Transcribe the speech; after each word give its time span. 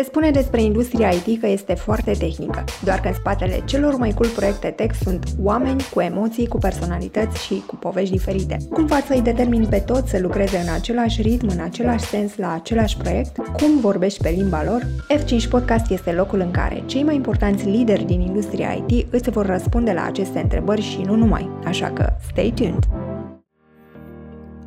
Se 0.00 0.06
spune 0.06 0.30
despre 0.30 0.62
industria 0.62 1.08
IT 1.08 1.40
că 1.40 1.46
este 1.46 1.74
foarte 1.74 2.12
tehnică, 2.12 2.64
doar 2.84 3.00
că 3.00 3.08
în 3.08 3.14
spatele 3.14 3.62
celor 3.64 3.96
mai 3.96 4.10
cool 4.10 4.30
proiecte 4.30 4.68
tech 4.68 4.94
sunt 5.02 5.24
oameni 5.42 5.82
cu 5.94 6.00
emoții, 6.00 6.46
cu 6.48 6.58
personalități 6.58 7.44
și 7.44 7.62
cu 7.66 7.76
povești 7.76 8.16
diferite. 8.16 8.56
Cum 8.70 8.86
faci 8.86 9.04
să-i 9.04 9.20
determini 9.20 9.66
pe 9.66 9.78
toți 9.78 10.10
să 10.10 10.18
lucreze 10.20 10.56
în 10.56 10.72
același 10.74 11.22
ritm, 11.22 11.48
în 11.48 11.60
același 11.60 12.04
sens, 12.04 12.36
la 12.36 12.52
același 12.52 12.96
proiect? 12.96 13.36
Cum 13.36 13.80
vorbești 13.80 14.22
pe 14.22 14.28
limba 14.28 14.64
lor? 14.64 14.86
F5 15.18 15.48
Podcast 15.50 15.90
este 15.90 16.12
locul 16.12 16.40
în 16.40 16.50
care 16.50 16.82
cei 16.86 17.02
mai 17.02 17.14
importanți 17.14 17.68
lideri 17.68 18.04
din 18.04 18.20
industria 18.20 18.84
IT 18.86 19.12
îți 19.12 19.30
vor 19.30 19.46
răspunde 19.46 19.92
la 19.92 20.04
aceste 20.04 20.40
întrebări 20.40 20.82
și 20.82 21.00
nu 21.00 21.14
numai, 21.14 21.50
așa 21.64 21.90
că 21.90 22.12
stay 22.32 22.52
tuned! 22.54 22.88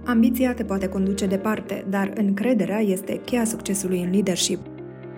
Ambiția 0.05 0.53
te 0.53 0.63
poate 0.63 0.87
conduce 0.87 1.25
departe, 1.25 1.85
dar 1.89 2.11
încrederea 2.15 2.79
este 2.79 3.21
cheia 3.25 3.45
succesului 3.45 4.01
în 4.01 4.11
leadership. 4.11 4.59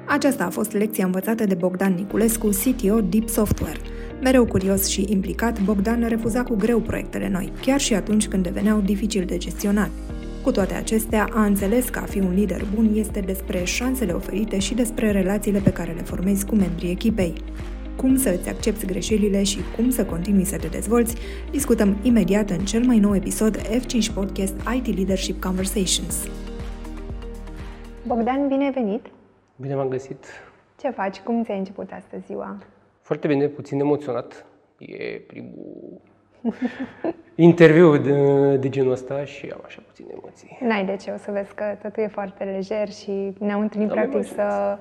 Aceasta 0.07 0.45
a 0.45 0.49
fost 0.49 0.71
lecția 0.71 1.05
învățată 1.05 1.45
de 1.45 1.53
Bogdan 1.53 1.93
Niculescu, 1.93 2.47
CTO 2.47 3.01
Deep 3.01 3.29
Software. 3.29 3.79
Mereu 4.21 4.45
curios 4.45 4.87
și 4.87 5.05
implicat, 5.09 5.61
Bogdan 5.61 6.07
refuza 6.07 6.43
cu 6.43 6.55
greu 6.55 6.79
proiectele 6.79 7.29
noi, 7.29 7.51
chiar 7.61 7.79
și 7.79 7.93
atunci 7.93 8.27
când 8.27 8.43
deveneau 8.43 8.79
dificil 8.79 9.25
de 9.25 9.37
gestionat. 9.37 9.89
Cu 10.43 10.51
toate 10.51 10.73
acestea, 10.73 11.29
a 11.33 11.45
înțeles 11.45 11.89
că 11.89 11.99
a 11.99 12.05
fi 12.05 12.19
un 12.19 12.33
lider 12.33 12.65
bun 12.75 12.91
este 12.95 13.19
despre 13.19 13.63
șansele 13.63 14.11
oferite 14.11 14.59
și 14.59 14.73
despre 14.73 15.11
relațiile 15.11 15.59
pe 15.59 15.71
care 15.71 15.91
le 15.91 16.01
formezi 16.01 16.45
cu 16.45 16.55
membrii 16.55 16.91
echipei. 16.91 17.33
Cum 17.95 18.17
să 18.17 18.35
îți 18.39 18.49
accepti 18.49 18.85
greșelile 18.85 19.43
și 19.43 19.57
cum 19.75 19.89
să 19.89 20.05
continui 20.05 20.45
să 20.45 20.57
te 20.57 20.67
dezvolți, 20.67 21.15
discutăm 21.51 21.97
imediat 22.01 22.49
în 22.49 22.59
cel 22.65 22.83
mai 22.85 22.99
nou 22.99 23.15
episod 23.15 23.57
F5 23.57 24.13
Podcast 24.13 24.53
IT 24.75 24.95
Leadership 24.95 25.41
Conversations. 25.41 26.27
Bogdan, 28.07 28.47
bine 28.47 28.71
venit! 28.75 29.14
Bine 29.55 29.75
m-am 29.75 29.87
găsit. 29.87 30.25
Ce 30.79 30.89
faci? 30.89 31.19
Cum 31.19 31.43
ți-ai 31.43 31.57
început 31.57 31.91
astăzi 31.91 32.25
ziua? 32.25 32.57
Foarte 33.01 33.27
bine, 33.27 33.47
puțin 33.47 33.79
emoționat. 33.79 34.45
E 34.79 35.19
primul 35.27 36.01
interviu 37.35 37.97
de, 37.97 38.55
de 38.55 38.69
genul 38.69 38.91
ăsta 38.91 39.25
și 39.25 39.49
am 39.53 39.61
așa 39.65 39.81
puține 39.87 40.07
emoții. 40.11 40.57
N-ai 40.61 40.85
de 40.85 40.95
ce, 40.95 41.11
o 41.11 41.17
să 41.17 41.31
vezi 41.31 41.53
că 41.53 41.63
totul 41.81 42.03
e 42.03 42.07
foarte 42.07 42.43
lejer 42.43 42.89
și 42.89 43.33
ne-am 43.39 43.59
întâlnit 43.59 43.87
da, 43.87 43.93
practic 43.93 44.23
să 44.23 44.77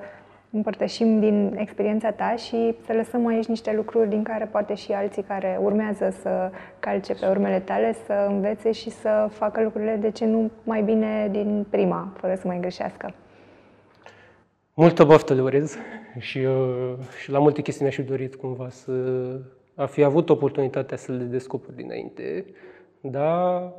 împărtășim 0.51 1.21
din 1.21 1.55
experiența 1.57 2.11
ta 2.11 2.35
și 2.37 2.75
să 2.87 2.93
lăsăm 2.93 3.27
aici 3.27 3.47
niște 3.47 3.73
lucruri 3.73 4.09
din 4.09 4.23
care 4.23 4.45
poate 4.45 4.75
și 4.75 4.93
alții 4.93 5.23
care 5.23 5.59
urmează 5.63 6.15
să 6.23 6.51
calce 6.79 7.15
pe 7.15 7.27
urmele 7.27 7.61
tale 7.61 7.97
să 8.07 8.27
învețe 8.29 8.73
și 8.73 8.91
să 8.91 9.29
facă 9.31 9.63
lucrurile 9.63 9.97
de 9.97 10.11
ce 10.11 10.25
nu 10.25 10.51
mai 10.63 10.83
bine 10.83 11.29
din 11.31 11.67
prima, 11.71 12.13
fără 12.17 12.35
să 12.35 12.47
mai 12.47 12.61
greșească. 12.61 13.15
Multă 14.77 15.05
baftă 15.05 15.35
le 15.35 15.43
urez 15.43 15.77
și, 16.19 16.39
uh, 16.39 16.95
și 17.23 17.31
la 17.31 17.39
multe 17.39 17.63
chestii 17.63 17.83
mi-aș 17.83 17.95
fi 17.95 18.03
dorit 18.03 18.35
cumva 18.35 18.69
să 18.69 18.93
a 19.75 19.87
fi 19.87 20.03
avut 20.03 20.31
oportunitatea 20.31 20.97
să 20.97 21.13
le 21.13 21.25
descoperi 21.25 21.77
dinainte, 21.77 22.45
dar 23.01 23.73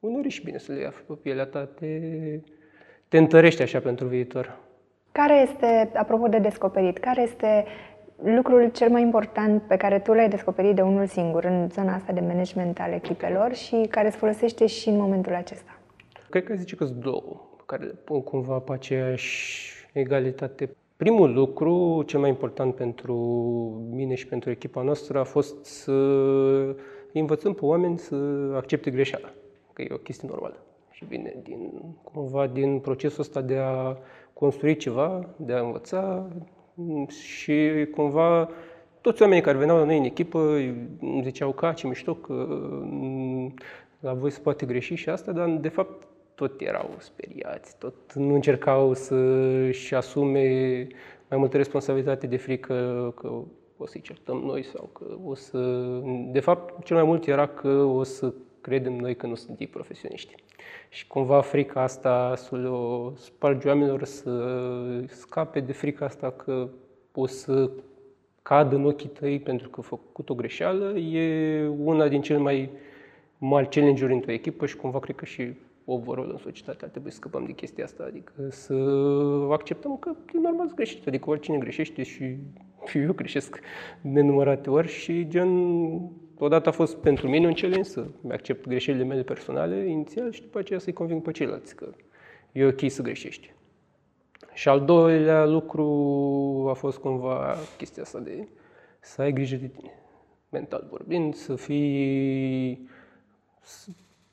uneori 0.00 0.26
e 0.26 0.30
și 0.30 0.44
bine 0.44 0.58
să 0.58 0.72
le 0.72 0.86
afli 0.86 1.04
pe 1.06 1.12
pielea 1.12 1.44
ta, 1.44 1.64
te, 1.64 2.00
te 3.08 3.18
întărește 3.18 3.62
așa 3.62 3.80
pentru 3.80 4.06
viitor. 4.06 4.58
Care 5.12 5.40
este, 5.40 5.90
apropo 5.94 6.28
de 6.28 6.38
descoperit, 6.38 6.98
care 6.98 7.22
este 7.22 7.64
lucrul 8.24 8.70
cel 8.70 8.90
mai 8.90 9.02
important 9.02 9.62
pe 9.62 9.76
care 9.76 9.98
tu 9.98 10.12
l-ai 10.12 10.28
descoperit 10.28 10.74
de 10.74 10.82
unul 10.82 11.06
singur 11.06 11.44
în 11.44 11.68
zona 11.70 11.94
asta 11.94 12.12
de 12.12 12.20
management 12.20 12.80
al 12.80 12.92
echipelor 12.92 13.54
și 13.54 13.86
care 13.90 14.06
îți 14.06 14.16
folosește 14.16 14.66
și 14.66 14.88
în 14.88 14.96
momentul 14.96 15.34
acesta? 15.34 15.78
Cred 16.30 16.44
că 16.44 16.54
zice 16.54 16.76
că 16.76 16.84
sunt 16.84 17.02
două 17.02 17.48
care 17.66 17.84
le 17.84 17.92
pun 18.04 18.22
cumva 18.22 18.58
pe 18.58 18.72
aceeași 18.72 19.81
egalitate. 19.92 20.76
Primul 20.96 21.32
lucru, 21.32 22.02
cel 22.06 22.20
mai 22.20 22.28
important 22.28 22.74
pentru 22.74 23.14
mine 23.90 24.14
și 24.14 24.26
pentru 24.26 24.50
echipa 24.50 24.82
noastră, 24.82 25.18
a 25.18 25.24
fost 25.24 25.64
să 25.64 25.92
învățăm 27.12 27.52
pe 27.52 27.64
oameni 27.64 27.98
să 27.98 28.14
accepte 28.54 28.90
greșeala, 28.90 29.32
că 29.72 29.82
e 29.82 29.88
o 29.92 29.96
chestie 29.96 30.28
normală. 30.30 30.56
Și 30.90 31.04
vine 31.04 31.34
din, 31.42 31.72
cumva 32.02 32.46
din 32.46 32.78
procesul 32.78 33.20
ăsta 33.20 33.40
de 33.40 33.56
a 33.56 33.96
construi 34.32 34.76
ceva, 34.76 35.28
de 35.36 35.52
a 35.52 35.60
învăța 35.60 36.28
și 37.08 37.86
cumva 37.94 38.48
toți 39.00 39.22
oamenii 39.22 39.42
care 39.42 39.58
veneau 39.58 39.78
la 39.78 39.84
noi 39.84 39.98
în 39.98 40.04
echipă 40.04 40.38
îmi 41.00 41.22
ziceau 41.22 41.52
că 41.52 41.72
ce 41.74 41.86
mișto, 41.86 42.14
că 42.14 42.46
mm, 42.82 43.54
la 44.00 44.12
voi 44.12 44.30
se 44.30 44.40
poate 44.40 44.66
greși 44.66 44.94
și 44.94 45.08
asta, 45.08 45.32
dar 45.32 45.48
de 45.48 45.68
fapt 45.68 46.06
tot 46.34 46.60
erau 46.60 46.94
speriați, 46.98 47.78
tot 47.78 48.12
nu 48.14 48.34
încercau 48.34 48.94
să-și 48.94 49.94
asume 49.94 50.86
mai 51.28 51.38
multă 51.38 51.56
responsabilitate 51.56 52.26
de 52.26 52.36
frică 52.36 52.74
că 53.16 53.42
o 53.76 53.86
să-i 53.86 54.00
certăm 54.00 54.36
noi 54.36 54.62
sau 54.62 54.90
că 54.92 55.04
o 55.24 55.34
să... 55.34 55.58
De 56.30 56.40
fapt, 56.40 56.84
cel 56.84 56.96
mai 56.96 57.04
mult 57.04 57.26
era 57.26 57.46
că 57.46 57.68
o 57.68 58.02
să 58.02 58.32
credem 58.60 58.96
noi 58.96 59.16
că 59.16 59.26
nu 59.26 59.34
sunt 59.34 59.60
ei 59.60 59.66
profesioniști. 59.66 60.34
Și 60.88 61.06
cumva 61.06 61.40
frica 61.40 61.82
asta 61.82 62.34
să 62.36 62.56
le 62.56 62.70
spargi 63.16 63.66
oamenilor 63.66 64.04
să 64.04 64.64
scape 65.06 65.60
de 65.60 65.72
frica 65.72 66.04
asta 66.04 66.30
că 66.30 66.68
o 67.12 67.26
să 67.26 67.70
cadă 68.42 68.74
în 68.74 68.84
ochii 68.84 69.08
tăi 69.08 69.40
pentru 69.40 69.68
că 69.68 69.80
a 69.80 69.82
făcut 69.82 70.28
o 70.28 70.34
greșeală, 70.34 70.98
e 70.98 71.66
una 71.66 72.08
din 72.08 72.22
cele 72.22 72.38
mai 72.38 72.70
mari 73.38 73.68
challenge-uri 73.68 74.12
într-o 74.12 74.32
echipă 74.32 74.66
și 74.66 74.76
cumva 74.76 74.98
cred 74.98 75.16
că 75.16 75.24
și 75.24 75.52
overall 75.84 76.30
în 76.30 76.38
societate 76.38 76.84
ar 76.84 76.90
trebui 76.90 77.10
să 77.10 77.16
scăpăm 77.16 77.44
de 77.44 77.52
chestia 77.52 77.84
asta, 77.84 78.04
adică 78.04 78.32
să 78.48 78.74
acceptăm 79.50 79.96
că 79.96 80.10
e 80.34 80.38
normal 80.42 80.68
să 80.68 80.74
greșești, 80.74 81.08
adică 81.08 81.30
oricine 81.30 81.58
greșește 81.58 82.02
și, 82.02 82.36
și 82.86 82.98
eu 83.06 83.12
greșesc 83.12 83.58
de 84.00 84.08
nenumărate 84.08 84.70
ori 84.70 84.88
și 84.88 85.28
gen, 85.28 85.50
odată 86.38 86.68
a 86.68 86.72
fost 86.72 86.96
pentru 86.96 87.28
mine 87.28 87.46
un 87.46 87.52
challenge 87.52 87.88
să 87.88 88.06
accept 88.30 88.66
greșelile 88.66 89.04
mele 89.04 89.22
personale 89.22 89.88
inițial 89.88 90.32
și 90.32 90.42
după 90.42 90.58
aceea 90.58 90.78
să-i 90.78 90.92
conving 90.92 91.22
pe 91.22 91.30
ceilalți 91.30 91.76
că 91.76 91.88
e 92.52 92.64
ok 92.64 92.80
să 92.90 93.02
greșești. 93.02 93.52
Și 94.52 94.68
al 94.68 94.84
doilea 94.84 95.46
lucru 95.46 96.66
a 96.70 96.72
fost 96.72 96.98
cumva 96.98 97.56
chestia 97.76 98.02
asta 98.02 98.18
de 98.18 98.48
să 99.00 99.22
ai 99.22 99.32
grijă 99.32 99.56
de 99.56 99.66
tine, 99.66 99.92
mental 100.48 100.86
vorbind, 100.90 101.34
să 101.34 101.54
fii 101.54 102.88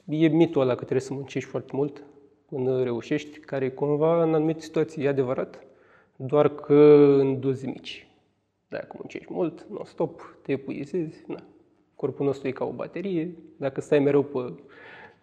e 0.10 0.28
mitul 0.28 0.62
ăla 0.62 0.72
că 0.72 0.80
trebuie 0.80 1.02
să 1.02 1.14
muncești 1.14 1.50
foarte 1.50 1.76
mult 1.76 2.04
până 2.46 2.84
reușești, 2.84 3.40
care 3.40 3.70
cumva 3.70 4.24
în 4.24 4.34
anumite 4.34 4.60
situații 4.60 5.04
e 5.04 5.08
adevărat, 5.08 5.64
doar 6.16 6.56
că 6.56 6.74
în 7.20 7.40
doze 7.40 7.68
mici. 7.68 8.08
Dacă 8.68 8.96
muncești 8.98 9.34
mult, 9.34 9.66
non-stop, 9.70 10.38
te 10.42 10.52
epuizezi, 10.52 11.24
na. 11.28 11.44
corpul 11.96 12.26
nostru 12.26 12.48
e 12.48 12.52
ca 12.52 12.66
o 12.66 12.72
baterie, 12.72 13.36
dacă 13.58 13.82
stai 13.82 14.00
mereu 14.00 14.24
pe 14.24 14.54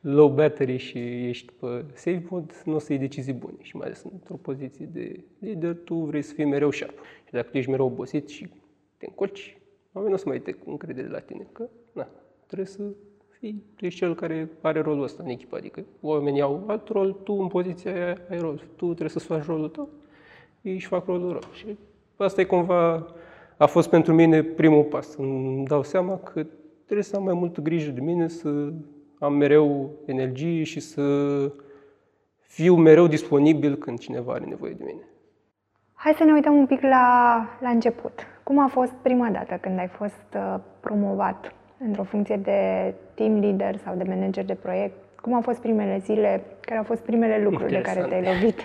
low 0.01 0.29
battery 0.29 0.77
și 0.77 0.99
ești 1.29 1.53
pe 1.53 1.85
safe 1.95 2.27
mode, 2.29 2.53
nu 2.65 2.75
o 2.75 2.79
să 2.79 2.93
iei 2.93 3.01
decizii 3.01 3.33
bune 3.33 3.57
și 3.61 3.77
mai 3.77 3.87
ales 3.87 4.03
într-o 4.13 4.35
poziție 4.35 4.89
de 4.93 5.21
lider, 5.39 5.77
tu 5.85 5.95
vrei 5.95 6.23
să 6.23 6.35
fii 6.35 6.45
mereu 6.45 6.71
sharp. 6.71 6.99
Și 7.25 7.33
dacă 7.33 7.49
tu 7.51 7.57
ești 7.57 7.71
mereu 7.71 7.87
obosit 7.87 8.29
și 8.29 8.49
te 8.97 9.07
încolci, 9.09 9.59
oamenii 9.93 10.17
nu 10.17 10.21
o 10.21 10.25
să 10.25 10.29
mai 10.29 10.41
te 10.41 10.55
încredere 10.65 11.09
la 11.09 11.19
tine, 11.19 11.47
că 11.53 11.69
na, 11.93 12.09
trebuie 12.47 12.67
să 12.67 12.77
fii, 12.77 12.97
tu 13.77 13.85
ești 13.85 13.99
cel 13.99 14.15
care 14.15 14.49
are 14.61 14.81
rolul 14.81 15.03
ăsta 15.03 15.23
în 15.23 15.29
echipă. 15.29 15.57
Adică 15.57 15.85
oamenii 16.01 16.41
au 16.41 16.65
alt 16.67 16.89
rol, 16.89 17.13
tu 17.13 17.33
în 17.33 17.47
poziția 17.47 17.93
aia 17.93 18.17
ai 18.31 18.39
rol. 18.39 18.63
Tu 18.77 18.85
trebuie 18.85 19.09
să-ți 19.09 19.27
faci 19.27 19.45
rolul 19.45 19.69
tău, 19.69 19.89
ei 20.63 20.75
își 20.75 20.87
fac 20.87 21.07
rolul 21.07 21.33
lor. 21.33 21.49
Și 21.53 21.77
asta 22.17 22.41
e 22.41 22.45
cumva, 22.45 23.07
a 23.57 23.67
fost 23.67 23.89
pentru 23.89 24.15
mine 24.15 24.43
primul 24.43 24.85
pas. 24.85 25.15
Îmi 25.15 25.65
dau 25.65 25.83
seama 25.83 26.19
că 26.19 26.47
trebuie 26.85 27.05
să 27.05 27.17
am 27.17 27.23
mai 27.23 27.35
multă 27.35 27.61
grijă 27.61 27.91
de 27.91 28.01
mine, 28.01 28.29
să 28.29 28.73
am 29.19 29.35
mereu 29.35 29.91
energie 30.05 30.63
și 30.63 30.81
să 30.81 31.03
fiu 32.41 32.77
mereu 32.77 33.07
disponibil 33.07 33.77
când 33.77 33.99
cineva 33.99 34.33
are 34.33 34.45
nevoie 34.45 34.73
de 34.73 34.85
mine. 34.87 35.09
Hai 35.95 36.15
să 36.17 36.25
ne 36.25 36.33
uităm 36.33 36.57
un 36.57 36.67
pic 36.67 36.81
la, 36.81 37.39
la 37.61 37.69
început. 37.69 38.21
Cum 38.43 38.59
a 38.59 38.67
fost 38.67 38.93
prima 39.03 39.31
dată 39.31 39.59
când 39.61 39.79
ai 39.79 39.89
fost 39.89 40.27
uh, 40.35 40.57
promovat 40.81 41.55
într-o 41.79 42.03
funcție 42.03 42.37
de 42.37 42.95
team 43.15 43.41
leader 43.41 43.77
sau 43.77 43.97
de 43.97 44.05
manager 44.07 44.45
de 44.45 44.55
proiect? 44.55 44.95
Cum 45.21 45.35
au 45.35 45.41
fost 45.41 45.61
primele 45.61 45.99
zile? 45.99 46.45
Care 46.61 46.79
au 46.79 46.85
fost 46.85 47.01
primele 47.01 47.43
lucruri 47.43 47.75
Interesant. 47.75 48.09
de 48.09 48.11
care 48.11 48.23
te-ai 48.23 48.35
lovit? 48.35 48.61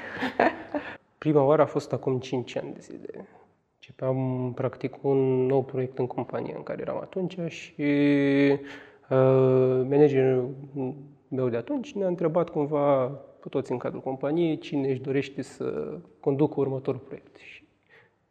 Prima 1.17 1.43
oară 1.43 1.61
a 1.61 1.65
fost 1.65 1.93
acum 1.93 2.19
5 2.19 2.57
ani 2.57 2.73
de 2.73 2.79
zile. 2.79 3.27
Începeam 3.75 4.51
practic 4.55 5.03
un 5.03 5.45
nou 5.45 5.63
proiect 5.63 5.97
în 5.97 6.07
companie 6.07 6.53
în 6.55 6.63
care 6.63 6.81
eram 6.81 6.97
atunci 6.97 7.37
și 7.47 7.81
uh, 7.81 8.59
managerul 9.89 10.49
meu 11.27 11.49
de 11.49 11.57
atunci 11.57 11.93
ne-a 11.93 12.07
întrebat 12.07 12.49
cumva 12.49 13.05
pe 13.39 13.49
toți 13.49 13.71
în 13.71 13.77
cadrul 13.77 14.01
companiei 14.01 14.57
cine 14.57 14.89
își 14.89 15.01
dorește 15.01 15.41
să 15.41 15.97
conducă 16.19 16.59
următorul 16.59 16.99
proiect. 16.99 17.35
Și 17.37 17.63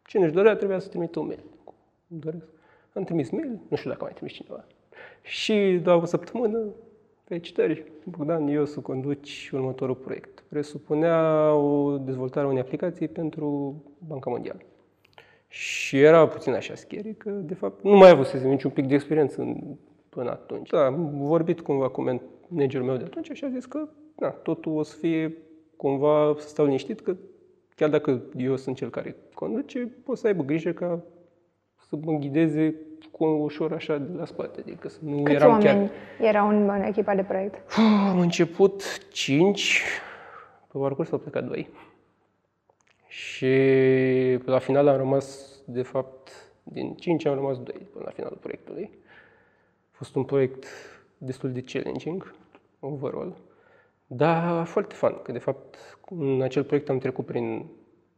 cine 0.05 0.23
își 0.23 0.33
dorea 0.33 0.55
trebuia 0.55 0.79
să 0.79 0.87
trimită 0.87 1.19
un 1.19 1.25
mail. 1.25 1.43
Doresc 2.07 2.45
am 2.93 3.03
trimis 3.03 3.29
mail, 3.29 3.59
nu 3.67 3.77
știu 3.77 3.89
dacă 3.89 4.03
mai 4.03 4.13
trimis 4.13 4.33
cineva. 4.33 4.65
Și 5.21 5.79
doar 5.83 6.01
o 6.01 6.05
săptămână, 6.05 6.59
felicitări, 7.23 7.91
Bogdan, 8.03 8.47
eu 8.47 8.65
să 8.65 8.79
conduci 8.79 9.49
următorul 9.53 9.95
proiect. 9.95 10.43
presupunea 10.47 11.53
o 11.53 11.97
dezvoltare 11.97 12.45
a 12.45 12.49
unei 12.49 12.61
aplicații 12.61 13.07
pentru 13.07 13.75
Banca 14.07 14.29
Mondială. 14.29 14.59
Și 15.47 15.99
era 15.99 16.27
puțin 16.27 16.53
așa 16.53 16.75
scary, 16.75 17.13
că 17.13 17.29
de 17.29 17.53
fapt 17.53 17.83
nu 17.83 17.97
mai 17.97 18.09
avusesem 18.09 18.49
niciun 18.49 18.71
pic 18.71 18.87
de 18.87 18.93
experiență 18.93 19.41
în, 19.41 19.75
până 20.09 20.29
atunci. 20.29 20.69
Da, 20.69 20.85
am 20.85 21.09
vorbit 21.13 21.61
cumva 21.61 21.89
cu 21.89 22.21
managerul 22.49 22.85
meu 22.85 22.97
de 22.97 23.03
atunci 23.03 23.31
și 23.33 23.43
a 23.43 23.49
zis 23.49 23.65
că 23.65 23.87
da, 24.15 24.29
totul 24.29 24.77
o 24.77 24.83
să 24.83 24.95
fie 24.97 25.37
cumva 25.75 26.35
să 26.37 26.47
stau 26.47 26.65
liniștit, 26.65 26.99
că 26.99 27.15
chiar 27.75 27.89
dacă 27.89 28.21
eu 28.37 28.55
sunt 28.55 28.75
cel 28.75 28.89
care 28.89 29.15
conduce, 29.33 29.91
pot 30.03 30.17
să 30.17 30.27
aibă 30.27 30.43
grijă 30.43 30.71
ca 30.71 31.03
să 31.91 31.97
mă 32.03 32.17
ghideze 32.17 32.75
cu 33.11 33.25
ușor 33.25 33.73
așa 33.73 33.97
de 33.97 34.17
la 34.17 34.25
spate. 34.25 34.59
Adică 34.59 34.89
să 34.89 34.97
nu 35.01 35.23
Câți 35.23 35.35
eram 35.35 35.49
oameni 35.49 35.89
chiar... 36.17 36.27
erau 36.27 36.47
în, 36.49 36.69
în 36.69 36.81
echipa 36.81 37.15
de 37.15 37.23
proiect? 37.23 37.77
Am 38.09 38.19
început 38.19 39.07
5, 39.09 39.83
pe 40.71 40.77
parcurs 40.77 41.11
au 41.11 41.17
plecat 41.17 41.47
2. 41.47 41.69
Și 43.07 43.47
la 44.45 44.59
final 44.59 44.87
am 44.87 44.97
rămas, 44.97 45.57
de 45.65 45.81
fapt, 45.81 46.29
din 46.63 46.95
5 46.95 47.25
am 47.25 47.33
rămas 47.33 47.57
2 47.57 47.87
până 47.91 48.03
la 48.05 48.11
finalul 48.11 48.37
proiectului. 48.41 48.89
A 49.91 49.91
fost 49.91 50.15
un 50.15 50.23
proiect 50.23 50.65
destul 51.17 51.51
de 51.51 51.61
challenging, 51.61 52.35
overall, 52.79 53.37
dar 54.07 54.65
foarte 54.65 54.95
fun, 54.95 55.19
că 55.23 55.31
de 55.31 55.39
fapt 55.39 55.75
în 56.09 56.41
acel 56.41 56.63
proiect 56.63 56.89
am 56.89 56.97
trecut 56.97 57.25
prin 57.25 57.65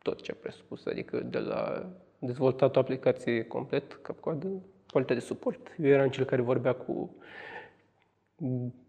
tot 0.01 0.21
ce 0.21 0.31
a 0.31 0.35
presupus, 0.41 0.85
adică 0.85 1.17
de 1.17 1.37
la 1.39 1.89
dezvoltat 2.25 2.75
o 2.75 2.79
aplicație 2.79 3.43
complet, 3.43 3.93
cap-coadă, 4.01 4.47
partea 4.91 5.15
de 5.15 5.21
suport. 5.21 5.75
Eu 5.81 5.89
eram 5.89 6.09
cel 6.09 6.25
care 6.25 6.41
vorbea 6.41 6.73
cu 6.73 7.15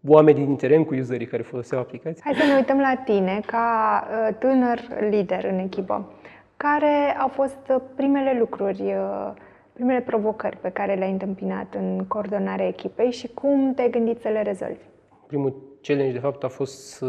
oameni 0.07 0.45
din 0.45 0.55
teren, 0.55 0.83
cu 0.83 0.95
userii 0.95 1.27
care 1.27 1.41
foloseau 1.41 1.81
aplicații. 1.81 2.21
Hai 2.23 2.33
să 2.33 2.45
ne 2.45 2.55
uităm 2.55 2.79
la 2.79 3.01
tine 3.05 3.41
ca 3.45 4.03
uh, 4.09 4.35
tânăr 4.39 4.79
lider 5.09 5.43
în 5.43 5.59
echipă. 5.59 6.13
Care 6.57 7.17
au 7.19 7.27
fost 7.27 7.69
uh, 7.69 7.81
primele 7.95 8.39
lucruri, 8.39 8.81
uh, 8.81 9.33
primele 9.73 10.01
provocări 10.01 10.57
pe 10.57 10.69
care 10.69 10.95
le-ai 10.95 11.11
întâmpinat 11.11 11.73
în 11.73 12.05
coordonarea 12.07 12.67
echipei 12.67 13.11
și 13.11 13.27
cum 13.27 13.73
te-ai 13.73 13.89
gândit 13.89 14.21
să 14.21 14.27
le 14.27 14.41
rezolvi? 14.41 14.83
Primul 15.27 15.77
challenge, 15.81 16.13
de 16.13 16.19
fapt, 16.19 16.43
a 16.43 16.47
fost 16.47 16.87
să 16.87 17.05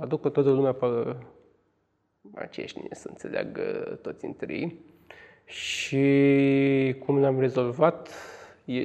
aduc 0.00 0.20
pe 0.20 0.28
toată 0.28 0.50
lumea 0.50 0.72
pe 0.72 1.16
aceeași 2.34 2.74
linie, 2.74 2.94
să 2.94 3.08
înțeleagă 3.08 3.62
toți 4.02 4.24
între 4.24 4.54
ei. 4.54 4.93
Și 5.44 6.96
cum 7.04 7.20
l-am 7.20 7.40
rezolvat? 7.40 8.10
E 8.64 8.80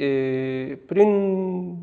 prin 0.85 1.75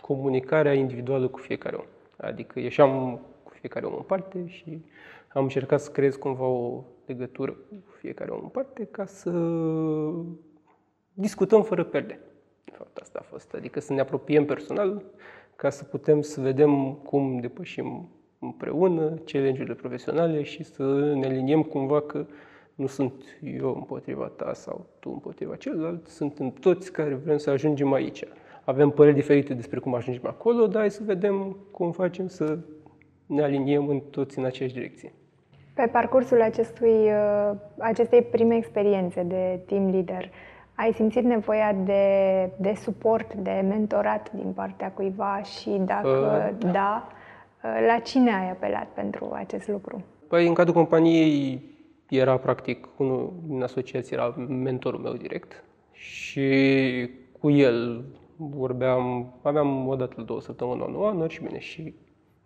comunicarea 0.00 0.72
individuală 0.72 1.28
cu 1.28 1.38
fiecare 1.38 1.76
om. 1.76 1.84
Adică 2.16 2.60
ieșeam 2.60 3.20
cu 3.42 3.52
fiecare 3.60 3.86
om 3.86 3.94
în 3.94 4.02
parte 4.02 4.44
și 4.46 4.84
am 5.28 5.42
încercat 5.42 5.80
să 5.80 5.90
creez 5.90 6.14
cumva 6.14 6.46
o 6.46 6.84
legătură 7.06 7.52
cu 7.52 7.92
fiecare 7.98 8.30
om 8.30 8.40
în 8.42 8.48
parte 8.48 8.88
ca 8.90 9.06
să 9.06 9.30
discutăm 11.12 11.62
fără 11.62 11.84
perde. 11.84 12.20
De 12.64 12.72
fapt, 12.74 12.96
asta 12.96 13.18
a 13.22 13.26
fost. 13.28 13.54
Adică 13.54 13.80
să 13.80 13.92
ne 13.92 14.00
apropiem 14.00 14.44
personal 14.44 15.02
ca 15.56 15.70
să 15.70 15.84
putem 15.84 16.20
să 16.20 16.40
vedem 16.40 16.92
cum 16.92 17.38
depășim 17.40 18.08
împreună 18.38 19.14
challenge-urile 19.24 19.74
profesionale 19.74 20.42
și 20.42 20.62
să 20.62 21.12
ne 21.14 21.26
aliniem 21.26 21.62
cumva 21.62 22.00
că 22.00 22.26
nu 22.82 22.88
sunt 22.88 23.12
eu 23.60 23.74
împotriva 23.74 24.30
ta 24.36 24.52
sau 24.54 24.86
tu 24.98 25.10
împotriva 25.10 25.56
celălalt, 25.56 26.06
suntem 26.06 26.50
toți 26.50 26.92
care 26.92 27.14
vrem 27.14 27.36
să 27.36 27.50
ajungem 27.50 27.92
aici. 27.92 28.24
Avem 28.64 28.90
păreri 28.90 29.14
diferite 29.14 29.54
despre 29.54 29.78
cum 29.78 29.94
ajungem 29.94 30.26
acolo, 30.26 30.66
dar 30.66 30.80
hai 30.80 30.90
să 30.90 31.02
vedem 31.04 31.56
cum 31.70 31.90
facem 31.92 32.26
să 32.26 32.58
ne 33.26 33.42
aliniem 33.42 33.88
în 33.88 34.00
toți 34.10 34.38
în 34.38 34.44
aceeași 34.44 34.74
direcție. 34.74 35.12
Pe 35.74 35.88
parcursul 35.92 36.42
acestui, 36.42 36.90
uh, 36.90 37.52
acestei 37.78 38.22
prime 38.22 38.56
experiențe 38.56 39.22
de 39.22 39.60
team 39.66 39.90
leader, 39.90 40.30
ai 40.74 40.92
simțit 40.92 41.24
nevoia 41.24 41.72
de, 41.84 42.04
de 42.56 42.74
suport, 42.82 43.34
de 43.34 43.64
mentorat 43.68 44.32
din 44.32 44.52
partea 44.54 44.90
cuiva 44.90 45.42
și 45.42 45.70
dacă 45.70 46.08
uh, 46.08 46.70
da, 46.72 47.08
uh, 47.64 47.86
la 47.86 47.98
cine 47.98 48.30
ai 48.30 48.50
apelat 48.50 48.86
pentru 48.86 49.30
acest 49.34 49.68
lucru? 49.68 50.02
Păi, 50.28 50.46
în 50.46 50.54
cadrul 50.54 50.74
companiei 50.74 51.71
era 52.16 52.36
practic 52.36 52.88
unul 52.96 53.32
din 53.46 53.62
asociații, 53.62 54.14
era 54.14 54.34
mentorul 54.48 55.00
meu 55.00 55.12
direct. 55.12 55.64
Și 55.92 57.10
cu 57.40 57.50
el 57.50 58.04
vorbeam, 58.36 59.34
aveam 59.42 59.88
o 59.88 59.96
dată 59.96 60.20
două 60.22 60.40
săptămâni 60.40 60.96
one 60.96 61.28
și 61.28 61.42
bine 61.42 61.58
și 61.58 61.94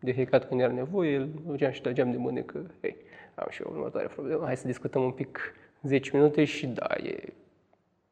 de 0.01 0.13
fiecare 0.13 0.45
când 0.45 0.61
era 0.61 0.73
nevoie, 0.73 1.13
el 1.13 1.29
mergeam 1.47 1.73
și 1.73 1.81
trageam 1.81 2.11
de 2.11 2.17
mână 2.17 2.41
că, 2.41 2.61
hei, 2.81 2.97
am 3.35 3.47
și 3.51 3.63
eu 3.63 3.73
următoare 3.73 4.07
problemă, 4.07 4.45
hai 4.45 4.57
să 4.57 4.67
discutăm 4.67 5.03
un 5.03 5.11
pic 5.11 5.55
10 5.83 6.11
minute 6.17 6.45
și 6.45 6.67
da, 6.67 6.89
e 7.03 7.33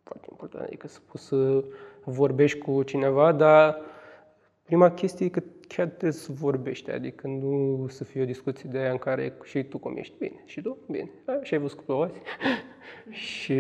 foarte 0.03 0.27
important, 0.31 0.65
adică 0.65 0.89
să 0.89 0.99
poți 1.11 1.25
să 1.25 1.65
vorbești 2.05 2.59
cu 2.59 2.83
cineva, 2.83 3.33
dar 3.33 3.81
prima 4.64 4.90
chestie 4.90 5.26
e 5.26 5.28
că 5.28 5.43
chiar 5.69 5.87
trebuie 5.87 6.12
să 6.12 6.32
vorbești, 6.32 6.90
adică 6.90 7.26
nu 7.26 7.87
să 7.88 8.05
fie 8.05 8.22
o 8.22 8.25
discuție 8.25 8.69
de 8.72 8.78
aia 8.78 8.90
în 8.90 8.99
care 8.99 9.32
și 9.44 9.62
tu 9.62 9.78
cum 9.78 9.96
ești. 9.96 10.14
Bine, 10.19 10.43
și 10.44 10.61
tu? 10.61 10.78
Bine, 10.90 11.11
a, 11.25 11.38
și 11.43 11.55
ai 11.55 11.61
văzut 11.61 11.81
cu 11.81 12.11
și 13.26 13.55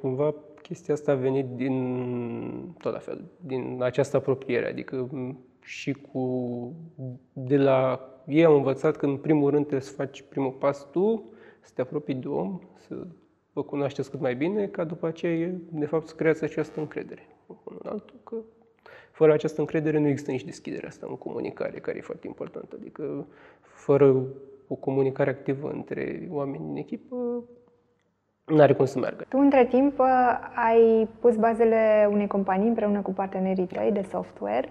cumva 0.00 0.34
chestia 0.62 0.94
asta 0.94 1.12
a 1.12 1.14
venit 1.14 1.46
din, 1.46 2.74
tot 2.78 2.92
la 2.92 2.98
fel, 2.98 3.24
din 3.40 3.78
această 3.82 4.16
apropiere, 4.16 4.68
adică 4.68 5.08
și 5.62 5.92
cu, 5.92 6.74
de 7.32 7.56
la 7.56 8.06
ei 8.26 8.44
am 8.44 8.54
învățat 8.54 8.96
că 8.96 9.06
în 9.06 9.16
primul 9.16 9.50
rând 9.50 9.66
trebuie 9.66 9.88
să 9.88 9.94
faci 9.94 10.22
primul 10.28 10.50
pas 10.50 10.90
tu, 10.90 11.32
să 11.60 11.70
te 11.74 11.80
apropii 11.80 12.14
de 12.14 12.28
om, 12.28 12.60
să 12.76 13.06
vă 13.52 13.62
cunoașteți 13.62 14.10
cât 14.10 14.20
mai 14.20 14.34
bine, 14.34 14.66
ca 14.66 14.84
după 14.84 15.06
aceea, 15.06 15.50
de 15.70 15.86
fapt, 15.86 16.06
să 16.06 16.14
creați 16.14 16.44
această 16.44 16.80
încredere 16.80 17.26
unul 17.46 17.80
în 17.84 17.90
altul, 17.90 18.16
că 18.24 18.36
fără 19.12 19.32
această 19.32 19.60
încredere 19.60 19.98
nu 19.98 20.08
există 20.08 20.30
nici 20.30 20.44
deschiderea 20.44 20.88
asta 20.88 21.06
în 21.08 21.16
comunicare, 21.16 21.78
care 21.78 21.98
e 21.98 22.00
foarte 22.00 22.26
importantă. 22.26 22.76
Adică 22.80 23.26
fără 23.60 24.24
o 24.68 24.74
comunicare 24.74 25.30
activă 25.30 25.70
între 25.70 26.28
oameni 26.30 26.64
în 26.70 26.76
echipă, 26.76 27.16
nu 28.44 28.60
are 28.60 28.74
cum 28.74 28.84
să 28.84 28.98
meargă. 28.98 29.24
Tu, 29.28 29.38
între 29.38 29.66
timp, 29.66 30.00
ai 30.54 31.08
pus 31.20 31.36
bazele 31.36 32.08
unei 32.10 32.26
companii 32.26 32.68
împreună 32.68 33.00
cu 33.00 33.12
partenerii 33.12 33.66
tăi 33.66 33.90
de 33.92 34.06
software. 34.10 34.68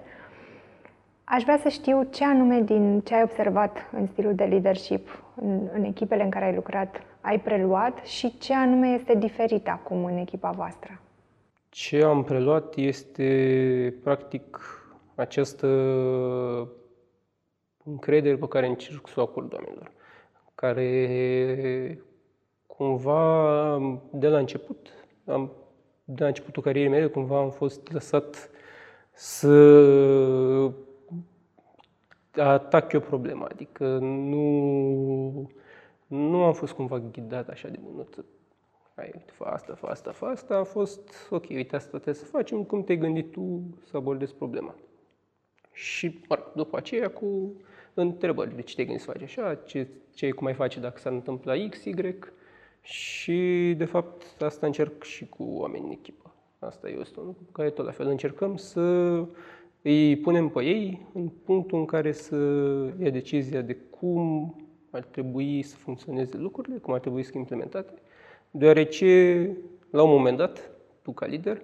Aș 1.23 1.43
vrea 1.43 1.57
să 1.57 1.69
știu 1.69 2.03
ce 2.03 2.25
anume 2.25 2.61
din 2.61 3.01
ce 3.03 3.15
ai 3.15 3.23
observat 3.23 3.89
în 3.91 4.07
stilul 4.07 4.35
de 4.35 4.43
leadership 4.43 5.23
în, 5.35 5.69
în 5.73 5.83
echipele 5.83 6.23
în 6.23 6.29
care 6.29 6.45
ai 6.45 6.55
lucrat 6.55 7.01
ai 7.21 7.39
preluat 7.39 7.97
și 8.05 8.37
ce 8.37 8.53
anume 8.53 8.87
este 8.87 9.15
diferit 9.15 9.67
acum 9.67 10.05
în 10.05 10.17
echipa 10.17 10.49
voastră. 10.49 11.01
Ce 11.73 12.03
am 12.03 12.23
preluat 12.23 12.75
este, 12.75 13.99
practic, 14.03 14.59
această 15.15 15.67
încredere 17.83 18.37
pe 18.37 18.47
care 18.47 18.67
încerc 18.67 19.07
să 19.07 19.19
o 19.19 19.23
acord 19.23 19.53
oamenilor, 19.53 19.91
care 20.55 22.03
cumva 22.67 23.77
de 24.11 24.27
la 24.27 24.37
început, 24.37 24.89
am, 25.25 25.51
de 26.03 26.21
la 26.21 26.27
începutul 26.27 26.63
carierei 26.63 26.91
mele, 26.91 27.07
cumva 27.07 27.39
am 27.39 27.51
fost 27.51 27.91
lăsat 27.91 28.49
să 29.11 29.53
atac 32.35 32.91
eu 32.91 32.99
problema, 32.99 33.47
adică 33.51 33.97
nu, 33.97 35.51
nu 36.07 36.43
am 36.43 36.53
fost 36.53 36.73
cumva 36.73 36.99
ghidat 36.99 37.49
așa 37.49 37.67
de 37.67 37.79
mânuță 38.95 39.15
ai, 39.15 39.23
fă 39.25 39.43
asta, 39.43 39.73
fă 39.73 39.85
asta, 39.85 40.11
fă 40.11 40.25
asta, 40.25 40.55
a 40.55 40.63
fost, 40.63 41.27
ok, 41.29 41.45
uite, 41.49 41.75
asta 41.75 41.89
trebuie 41.89 42.13
să 42.13 42.25
facem, 42.25 42.63
cum 42.63 42.83
te-ai 42.83 42.97
gândit 42.97 43.31
tu 43.31 43.61
să 43.89 43.97
abordezi 43.97 44.35
problema? 44.35 44.75
Și, 45.73 46.19
mă 46.29 46.35
rog, 46.35 46.51
după 46.55 46.77
aceea, 46.77 47.09
cu 47.09 47.53
întrebări, 47.93 48.55
de 48.55 48.61
ce 48.61 48.75
te-ai 48.75 48.87
gândit 48.87 49.03
să 49.03 49.11
faci 49.11 49.21
așa, 49.21 49.55
ce, 49.55 49.87
ce 50.13 50.31
cum 50.31 50.43
mai 50.43 50.53
face 50.53 50.79
dacă 50.79 50.99
s-ar 50.99 51.11
întâmpla 51.11 51.53
X, 51.69 51.83
Y, 51.83 51.93
și, 52.81 53.73
de 53.77 53.85
fapt, 53.85 54.41
asta 54.41 54.65
încerc 54.65 55.03
și 55.03 55.27
cu 55.27 55.43
oameni 55.43 55.85
în 55.85 55.91
echipă. 55.91 56.33
Asta 56.59 56.89
e 56.89 56.97
un 56.97 57.05
lucru 57.15 57.47
care 57.51 57.69
tot 57.69 57.85
la 57.85 57.91
fel 57.91 58.07
încercăm 58.07 58.55
să 58.55 58.81
îi 59.81 60.17
punem 60.17 60.49
pe 60.49 60.63
ei 60.63 61.07
în 61.13 61.27
punctul 61.27 61.79
în 61.79 61.85
care 61.85 62.11
să 62.11 62.35
ia 62.99 63.09
decizia 63.09 63.61
de 63.61 63.73
cum 63.73 64.55
ar 64.89 65.03
trebui 65.03 65.61
să 65.61 65.75
funcționeze 65.75 66.37
lucrurile, 66.37 66.77
cum 66.77 66.93
ar 66.93 66.99
trebui 66.99 67.23
să 67.23 67.29
fie 67.29 67.39
implementate 67.39 68.00
deoarece 68.51 69.49
la 69.89 70.03
un 70.03 70.09
moment 70.09 70.37
dat, 70.37 70.71
tu 71.01 71.11
ca 71.11 71.25
lider, 71.25 71.61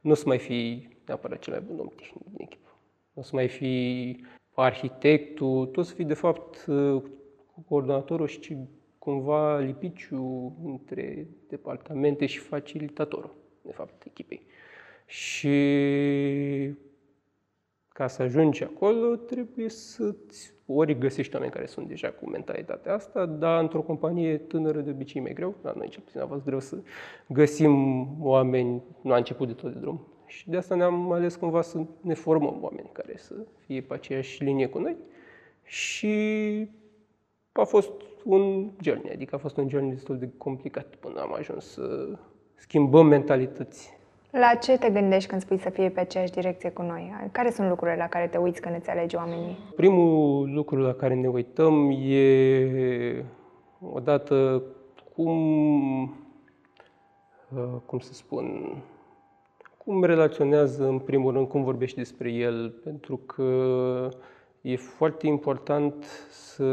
nu 0.00 0.10
o 0.10 0.14
să 0.14 0.24
mai 0.26 0.38
fii 0.38 0.98
neapărat 1.06 1.38
cel 1.38 1.52
mai 1.52 1.62
bun 1.66 1.78
om 1.78 1.92
tehnic 1.96 2.22
din 2.30 2.40
echipă. 2.40 2.78
Nu 3.12 3.22
o 3.22 3.24
să 3.24 3.30
mai 3.34 3.48
fii 3.48 4.24
arhitectul, 4.54 5.66
tu 5.66 5.80
o 5.80 5.82
să 5.82 5.94
fii 5.94 6.04
de 6.04 6.14
fapt 6.14 6.64
coordonatorul 7.68 8.26
și 8.26 8.56
cumva 8.98 9.58
lipiciu 9.58 10.56
între 10.64 11.26
departamente 11.48 12.26
și 12.26 12.38
facilitatorul, 12.38 13.34
de 13.62 13.72
fapt, 13.72 14.04
echipei. 14.04 14.46
Și 15.06 15.48
ca 17.94 18.06
să 18.06 18.22
ajungi 18.22 18.64
acolo, 18.64 19.16
trebuie 19.16 19.68
să 19.68 20.14
ori 20.66 20.98
găsești 20.98 21.34
oameni 21.34 21.52
care 21.52 21.66
sunt 21.66 21.88
deja 21.88 22.08
cu 22.08 22.28
mentalitatea 22.28 22.94
asta, 22.94 23.26
dar 23.26 23.62
într-o 23.62 23.82
companie 23.82 24.38
tânără 24.38 24.80
de 24.80 24.90
obicei 24.90 25.20
mai 25.20 25.32
greu. 25.32 25.54
La 25.62 25.72
noi 25.76 25.88
cel 25.88 26.02
puțin 26.02 26.20
a 26.20 26.26
fost 26.26 26.44
greu 26.44 26.60
să 26.60 26.76
găsim 27.28 28.06
oameni, 28.20 28.82
nu 29.00 29.12
a 29.12 29.16
început 29.16 29.46
de 29.46 29.52
tot 29.52 29.72
de 29.72 29.78
drum. 29.78 30.06
Și 30.26 30.48
de 30.48 30.56
asta 30.56 30.74
ne-am 30.74 31.12
ales 31.12 31.36
cumva 31.36 31.62
să 31.62 31.84
ne 32.00 32.14
formăm 32.14 32.62
oameni 32.62 32.88
care 32.92 33.16
să 33.16 33.34
fie 33.58 33.80
pe 33.80 33.94
aceeași 33.94 34.44
linie 34.44 34.66
cu 34.66 34.78
noi. 34.78 34.96
Și 35.62 36.14
a 37.52 37.64
fost 37.64 37.92
un 38.24 38.70
journey, 38.80 39.12
adică 39.12 39.34
a 39.34 39.38
fost 39.38 39.56
un 39.56 39.68
journey 39.68 39.90
destul 39.90 40.18
de 40.18 40.28
complicat 40.36 40.94
până 40.94 41.20
am 41.20 41.34
ajuns 41.34 41.64
să 41.64 42.18
schimbăm 42.54 43.06
mentalități 43.06 43.96
la 44.38 44.54
ce 44.54 44.78
te 44.78 44.90
gândești 44.90 45.28
când 45.28 45.40
spui 45.40 45.58
să 45.58 45.70
fie 45.70 45.88
pe 45.88 46.00
aceeași 46.00 46.32
direcție 46.32 46.70
cu 46.70 46.82
noi? 46.82 47.12
Care 47.32 47.50
sunt 47.50 47.68
lucrurile 47.68 47.96
la 47.96 48.08
care 48.08 48.26
te 48.26 48.38
uiți 48.38 48.60
când 48.60 48.76
îți 48.78 48.90
alegi 48.90 49.16
oamenii? 49.16 49.58
Primul 49.76 50.52
lucru 50.52 50.76
la 50.76 50.92
care 50.92 51.14
ne 51.14 51.28
uităm 51.28 51.90
e 51.90 53.24
odată 53.92 54.62
cum, 55.14 56.02
uh, 56.02 57.80
cum 57.86 57.98
să 57.98 58.12
spun, 58.12 58.76
cum 59.84 60.04
relaționează 60.04 60.88
în 60.88 60.98
primul 60.98 61.32
rând, 61.32 61.48
cum 61.48 61.64
vorbești 61.64 61.96
despre 61.96 62.32
el, 62.32 62.70
pentru 62.84 63.16
că 63.16 64.08
e 64.60 64.76
foarte 64.76 65.26
important 65.26 66.04
să 66.30 66.64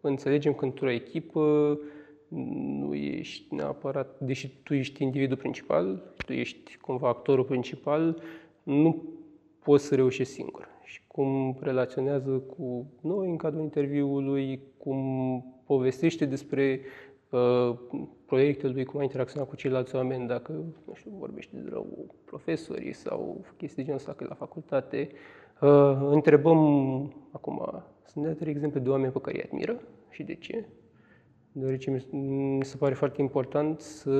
înțelegem 0.00 0.52
că 0.52 0.64
într-o 0.64 0.90
echipă 0.90 1.78
nu 2.38 2.94
ești 2.94 3.54
neapărat, 3.54 4.20
deși 4.20 4.48
tu 4.62 4.74
ești 4.74 5.02
individul 5.02 5.36
principal, 5.36 6.02
tu 6.26 6.32
ești 6.32 6.76
cumva 6.76 7.08
actorul 7.08 7.44
principal, 7.44 8.22
nu 8.62 9.02
poți 9.62 9.84
să 9.84 9.94
reușești 9.94 10.32
singur. 10.32 10.68
Și 10.84 11.00
cum 11.06 11.56
relaționează 11.60 12.30
cu 12.30 12.86
noi 13.00 13.28
în 13.28 13.36
cadrul 13.36 13.62
interviului, 13.62 14.60
cum 14.76 14.98
povestește 15.66 16.24
despre 16.24 16.80
uh, 17.30 17.78
proiectul 18.26 18.72
lui, 18.72 18.84
cum 18.84 19.00
a 19.00 19.02
interacționat 19.02 19.48
cu 19.48 19.56
ceilalți 19.56 19.94
oameni, 19.94 20.26
dacă, 20.26 20.52
nu 20.86 20.94
știu, 20.94 21.10
vorbește 21.18 21.56
de 21.56 21.68
rău 21.72 22.14
profesorii 22.24 22.92
sau 22.92 23.44
chestii 23.56 23.76
de 23.76 23.82
genul 23.82 23.98
ăsta, 23.98 24.12
că 24.12 24.24
la 24.28 24.34
facultate. 24.34 25.08
Uh, 25.60 25.96
întrebăm 26.10 26.58
acum, 27.30 27.82
să 28.04 28.20
ne 28.20 28.32
dea 28.32 28.48
exemple 28.48 28.80
de 28.80 28.88
oameni 28.88 29.12
pe 29.12 29.20
care 29.20 29.36
îi 29.36 29.42
admiră 29.42 29.80
și 30.10 30.22
de 30.22 30.34
ce 30.34 30.64
deoarece 31.58 32.06
mi 32.10 32.64
se 32.64 32.76
pare 32.76 32.94
foarte 32.94 33.20
important 33.20 33.80
să... 33.80 34.10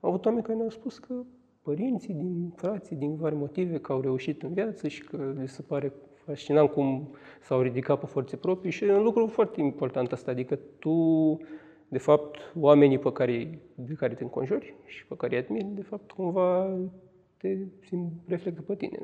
Au 0.00 0.10
avut 0.10 0.24
oameni 0.24 0.44
care 0.44 0.56
ne-au 0.56 0.70
spus 0.70 0.98
că 0.98 1.14
părinții 1.62 2.14
din 2.14 2.52
frații, 2.56 2.96
din 2.96 3.16
vari 3.16 3.34
motive, 3.34 3.78
că 3.78 3.92
au 3.92 4.00
reușit 4.00 4.42
în 4.42 4.52
viață 4.52 4.88
și 4.88 5.04
că 5.04 5.32
le 5.36 5.46
se 5.46 5.62
pare 5.62 5.92
fascinant 6.24 6.70
cum 6.70 7.08
s-au 7.40 7.60
ridicat 7.60 8.00
pe 8.00 8.06
forțe 8.06 8.36
proprii 8.36 8.70
și 8.70 8.84
e 8.84 8.92
un 8.92 9.02
lucru 9.02 9.26
foarte 9.26 9.60
important 9.60 10.12
asta, 10.12 10.30
adică 10.30 10.58
tu, 10.78 11.36
de 11.88 11.98
fapt, 11.98 12.38
oamenii 12.58 12.98
pe 12.98 13.12
care, 13.12 13.58
de 13.74 13.92
care 13.92 14.14
te 14.14 14.22
înconjuri 14.22 14.74
și 14.84 15.06
pe 15.06 15.14
care 15.16 15.34
îi 15.34 15.42
admiri, 15.42 15.64
de 15.64 15.82
fapt, 15.82 16.10
cumva 16.10 16.76
te 17.36 17.56
simt, 17.86 18.12
reflectă 18.26 18.62
pe 18.62 18.74
tine, 18.74 18.98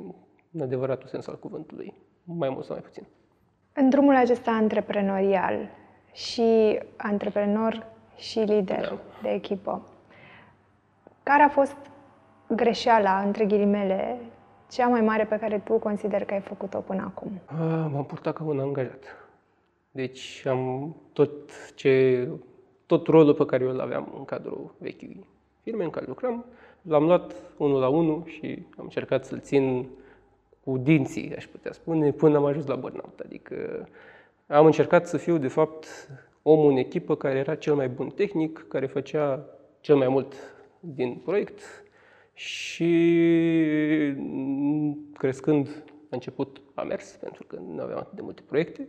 în 0.52 0.60
adevăratul 0.60 1.08
sens 1.08 1.26
al 1.26 1.38
cuvântului, 1.38 1.94
mai 2.24 2.48
mult 2.48 2.64
sau 2.64 2.74
mai 2.74 2.84
puțin. 2.84 3.06
În 3.72 3.88
drumul 3.88 4.14
acesta 4.14 4.50
antreprenorial, 4.50 5.68
și 6.12 6.78
antreprenor 6.96 7.86
și 8.16 8.38
lider 8.38 8.88
da. 8.88 8.98
de 9.22 9.28
echipă. 9.28 9.82
Care 11.22 11.42
a 11.42 11.48
fost 11.48 11.76
greșeala, 12.46 13.18
între 13.18 13.44
ghilimele, 13.44 14.18
cea 14.70 14.86
mai 14.88 15.00
mare 15.00 15.24
pe 15.24 15.38
care 15.38 15.58
tu 15.58 15.72
consider 15.72 16.24
că 16.24 16.34
ai 16.34 16.40
făcut-o 16.40 16.78
până 16.78 17.02
acum? 17.02 17.40
M-am 17.92 18.04
purtat 18.04 18.34
ca 18.34 18.44
un 18.44 18.60
angajat. 18.60 19.04
Deci 19.90 20.42
am 20.46 20.94
tot 21.12 21.32
ce 21.74 22.28
tot 22.86 23.06
rolul 23.06 23.34
pe 23.34 23.44
care 23.44 23.64
eu 23.64 23.70
îl 23.70 23.80
aveam 23.80 24.12
în 24.16 24.24
cadrul 24.24 24.74
vechiului 24.78 25.26
firme 25.62 25.84
în 25.84 25.90
care 25.90 26.06
lucram, 26.08 26.44
l-am 26.82 27.04
luat 27.04 27.34
unul 27.56 27.80
la 27.80 27.88
unul 27.88 28.22
și 28.26 28.66
am 28.76 28.84
încercat 28.84 29.24
să-l 29.24 29.40
țin 29.40 29.88
cu 30.64 30.78
dinții, 30.78 31.36
aș 31.36 31.46
putea 31.46 31.72
spune, 31.72 32.12
până 32.12 32.36
am 32.36 32.44
ajuns 32.44 32.66
la 32.66 32.74
burnout. 32.74 33.20
Adică 33.24 33.88
am 34.50 34.66
încercat 34.66 35.07
să 35.07 35.16
fiu, 35.16 35.38
de 35.38 35.49
fapt, 35.49 35.87
omul 36.42 36.71
în 36.71 36.76
echipă 36.76 37.16
care 37.16 37.38
era 37.38 37.54
cel 37.54 37.75
mai 37.75 37.88
bun 37.88 38.09
tehnic, 38.09 38.64
care 38.69 38.87
făcea 38.87 39.47
cel 39.80 39.97
mai 39.97 40.09
mult 40.09 40.35
din 40.80 41.14
proiect 41.14 41.61
și 42.33 42.87
crescând 45.12 45.85
a 45.87 46.09
început 46.09 46.62
a 46.75 46.83
mers, 46.83 47.16
pentru 47.16 47.45
că 47.47 47.57
nu 47.57 47.83
aveam 47.83 47.99
atât 47.99 48.12
de 48.14 48.23
multe 48.23 48.42
proiecte, 48.47 48.88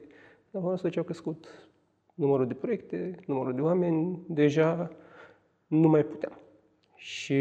dar 0.52 0.64
am 0.64 0.90
ce 0.90 1.00
au 1.00 1.06
crescut 1.06 1.70
numărul 2.14 2.48
de 2.48 2.54
proiecte, 2.54 3.16
numărul 3.26 3.54
de 3.54 3.62
oameni, 3.62 4.20
deja 4.28 4.92
nu 5.68 5.88
mai 5.88 6.04
puteam. 6.04 6.40
Și 6.96 7.38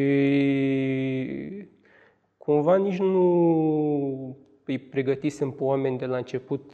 cumva 2.37 2.77
nici 2.77 2.99
nu 2.99 4.37
îi 4.65 4.79
pregătisem 4.79 5.51
pe 5.51 5.63
oameni 5.63 5.99
de 5.99 6.07
la 6.07 6.17
început 6.17 6.73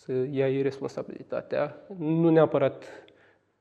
să 0.00 0.12
iei 0.12 0.62
responsabilitatea, 0.62 1.76
nu 1.98 2.30
neapărat 2.30 2.84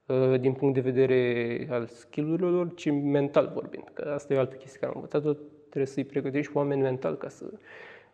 uh, 0.06 0.40
din 0.40 0.54
punct 0.54 0.74
de 0.74 0.92
vedere 0.92 1.68
al 1.70 1.88
skillurilor, 1.88 2.74
ci 2.76 2.92
mental 2.92 3.52
vorbind. 3.54 3.84
Că 3.94 4.12
asta 4.14 4.34
e 4.34 4.38
o 4.38 4.40
altă 4.40 4.56
chestie 4.56 4.80
care 4.80 4.92
am 4.92 4.98
învățat-o, 5.02 5.34
trebuie 5.60 5.86
să-i 5.86 6.04
pregătești 6.04 6.58
oameni 6.58 6.82
mental 6.82 7.16
ca 7.16 7.28
să 7.30 7.46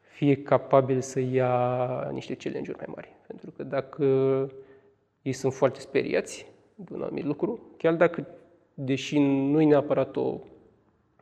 fie 0.01 0.35
capabil 0.41 1.01
să 1.01 1.19
ia 1.19 2.09
niște 2.11 2.35
challenge-uri 2.35 2.77
mai 2.77 2.93
mari. 2.95 3.15
Pentru 3.27 3.51
că 3.51 3.63
dacă 3.63 4.05
ei 5.21 5.33
sunt 5.33 5.53
foarte 5.53 5.79
speriați 5.79 6.51
de 6.75 6.93
un 6.93 7.01
anumit 7.01 7.25
lucru, 7.25 7.59
chiar 7.77 7.93
dacă, 7.93 8.27
deși 8.73 9.19
nu 9.19 9.61
e 9.61 9.65
neapărat 9.65 10.15
o 10.15 10.39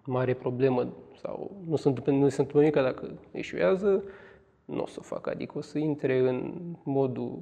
mare 0.03 0.33
problemă 0.33 0.93
sau 1.21 1.61
nu 1.67 1.75
sunt, 1.75 2.09
nu 2.09 2.29
sunt 2.29 2.53
nimic 2.53 2.73
dacă 2.73 3.11
eșuează, 3.31 4.03
nu 4.65 4.81
o 4.81 4.87
să 4.87 4.97
o 4.99 5.03
fac, 5.03 5.27
adică 5.27 5.57
o 5.57 5.61
să 5.61 5.77
intre 5.77 6.17
în 6.17 6.61
modul 6.83 7.41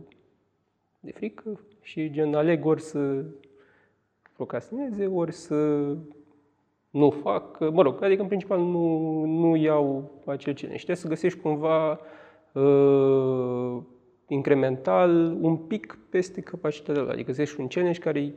de 1.00 1.12
frică 1.12 1.60
și 1.82 2.12
gen 2.12 2.34
aleg 2.34 2.66
ori 2.66 2.82
să 2.82 3.26
procrastineze, 4.36 5.08
ori 5.08 5.32
să 5.32 5.96
nu 6.90 7.10
fac, 7.10 7.60
mă 7.72 7.82
rog, 7.82 8.04
adică 8.04 8.22
în 8.22 8.28
principal 8.28 8.60
nu, 8.60 9.26
nu 9.26 9.56
iau 9.56 10.12
acel 10.26 10.54
challenge. 10.54 10.84
Trebuie 10.84 10.96
să 10.96 11.08
găsești 11.08 11.40
cumva 11.40 12.00
uh, 12.54 13.82
incremental 14.28 15.38
un 15.42 15.58
pic 15.58 15.98
peste 16.10 16.42
capacitatea 16.42 17.02
lor. 17.02 17.12
Adică 17.12 17.28
găsești 17.28 17.60
un 17.60 17.68
challenge 17.68 18.00
care 18.00 18.34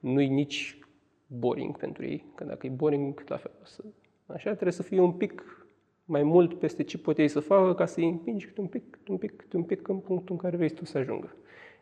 nu-i 0.00 0.28
nici 0.28 0.78
boring 1.26 1.76
pentru 1.76 2.04
ei, 2.04 2.24
că 2.34 2.44
dacă 2.44 2.66
e 2.66 2.70
boring, 2.70 3.24
la 3.28 3.36
fel. 3.36 3.50
Așa 4.26 4.50
trebuie 4.50 4.72
să 4.72 4.82
fie 4.82 5.00
un 5.00 5.12
pic 5.12 5.61
mai 6.04 6.22
mult 6.22 6.58
peste 6.58 6.82
ce 6.82 6.98
pot 6.98 7.18
ei 7.18 7.28
să 7.28 7.40
facă 7.40 7.74
ca 7.74 7.86
să-i 7.86 8.08
împingi 8.08 8.46
câte 8.46 8.60
un 8.60 8.66
pic, 8.66 8.90
câte 8.90 9.10
un 9.10 9.18
pic, 9.18 9.36
câte 9.36 9.56
un 9.56 9.62
pic 9.62 9.88
în 9.88 9.98
punctul 9.98 10.34
în 10.34 10.40
care 10.40 10.56
vrei 10.56 10.70
tu 10.70 10.84
să 10.84 10.98
ajungă 10.98 11.36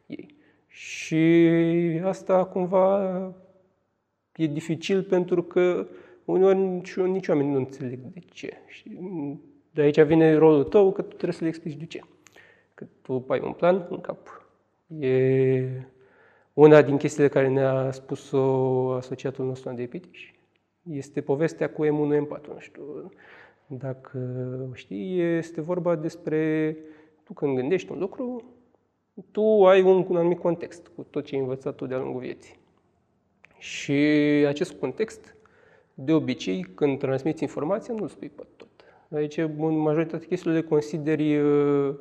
ei. 0.07 0.35
Și 0.67 1.27
asta 2.05 2.45
cumva 2.45 3.15
e 4.37 4.47
dificil 4.47 5.03
pentru 5.03 5.43
că 5.43 5.87
uneori 6.25 6.59
nici, 6.59 6.95
nici 6.97 7.29
oamenii 7.29 7.53
nu 7.53 7.59
înțeleg 7.59 7.99
de 7.99 8.21
ce. 8.33 8.53
Și 8.67 8.99
de 9.71 9.83
aici 9.83 10.01
vine 10.01 10.35
rolul 10.35 10.65
tău 10.65 10.93
că 10.93 11.03
tu 11.03 11.09
trebuie 11.09 11.33
să 11.33 11.43
le 11.43 11.49
explici 11.49 11.77
de 11.77 11.87
ce. 11.87 12.01
Că 12.75 12.87
tu 13.03 13.25
ai 13.29 13.41
un 13.41 13.53
plan 13.53 13.87
în 13.91 14.01
cap. 14.01 14.47
E 14.99 15.71
una 16.53 16.83
din 16.83 16.97
chestiile 16.97 17.29
care 17.29 17.49
ne-a 17.49 17.91
spus-o 17.91 18.93
asociatul 18.93 19.47
nostru 19.47 19.69
Andrei 19.69 19.89
Pitiș. 19.89 20.33
Este 20.83 21.21
povestea 21.21 21.71
cu 21.71 21.87
M1 21.87 22.27
M4. 22.27 22.47
Nu 22.53 22.59
știu, 22.59 22.83
dacă 23.73 24.19
știi, 24.73 25.21
este 25.21 25.61
vorba 25.61 25.97
despre 25.97 26.77
tu 27.25 27.33
când 27.33 27.57
gândești 27.57 27.93
un 27.93 27.99
lucru, 27.99 28.43
tu 29.31 29.67
ai 29.67 29.83
un, 29.83 30.07
un 30.09 30.17
anumit 30.17 30.39
context 30.39 30.91
cu 30.95 31.03
tot 31.03 31.25
ce 31.25 31.35
ai 31.35 31.41
învățat 31.41 31.75
tu 31.75 31.87
de-a 31.87 31.99
lungul 31.99 32.21
vieții. 32.21 32.59
Și 33.59 33.93
acest 34.47 34.73
context, 34.73 35.37
de 35.95 36.13
obicei, 36.13 36.67
când 36.75 36.99
transmiți 36.99 37.43
informația, 37.43 37.95
nu-l 37.95 38.09
spui 38.09 38.29
pe 38.29 38.43
tot. 38.57 38.69
Aici, 39.11 39.37
în 39.37 39.77
majoritatea 39.77 40.29
chestiilor 40.29 40.57
le 40.57 40.69
consideri 40.69 41.37
uh, 41.37 41.95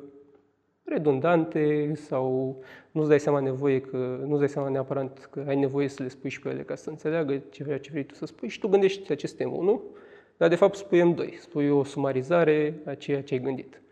redundante 0.84 1.92
sau 1.94 2.58
nu-ți 2.90 3.08
dai 3.08 3.20
seama 3.20 3.40
nevoie 3.40 3.80
că, 3.80 4.20
nu-ți 4.26 4.38
dai 4.38 4.48
seama 4.48 4.68
neapărat 4.68 5.28
că 5.30 5.44
ai 5.46 5.56
nevoie 5.56 5.88
să 5.88 6.02
le 6.02 6.08
spui 6.08 6.30
și 6.30 6.40
pe 6.40 6.48
ele 6.48 6.62
ca 6.62 6.74
să 6.74 6.90
înțeleagă 6.90 7.42
ce 7.50 7.64
vrei, 7.64 7.80
ce 7.80 7.90
vrei 7.90 8.04
tu 8.04 8.14
să 8.14 8.26
spui 8.26 8.48
și 8.48 8.58
tu 8.58 8.68
gândești 8.68 9.12
aceste 9.12 9.44
nu? 9.44 9.82
Dar 10.40 10.48
de 10.48 10.54
fapt 10.54 10.74
spui 10.74 11.14
M2, 11.14 11.38
spui 11.38 11.68
o 11.68 11.84
sumarizare 11.84 12.80
a 12.84 12.94
ceea 12.94 13.22
ce 13.22 13.34
ai 13.34 13.40
gândit. 13.40 13.82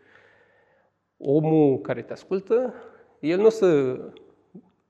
Omul 1.16 1.78
care 1.78 2.02
te 2.02 2.12
ascultă, 2.12 2.74
el 3.20 3.38
nu 3.38 3.46
o 3.46 3.48
să 3.48 3.98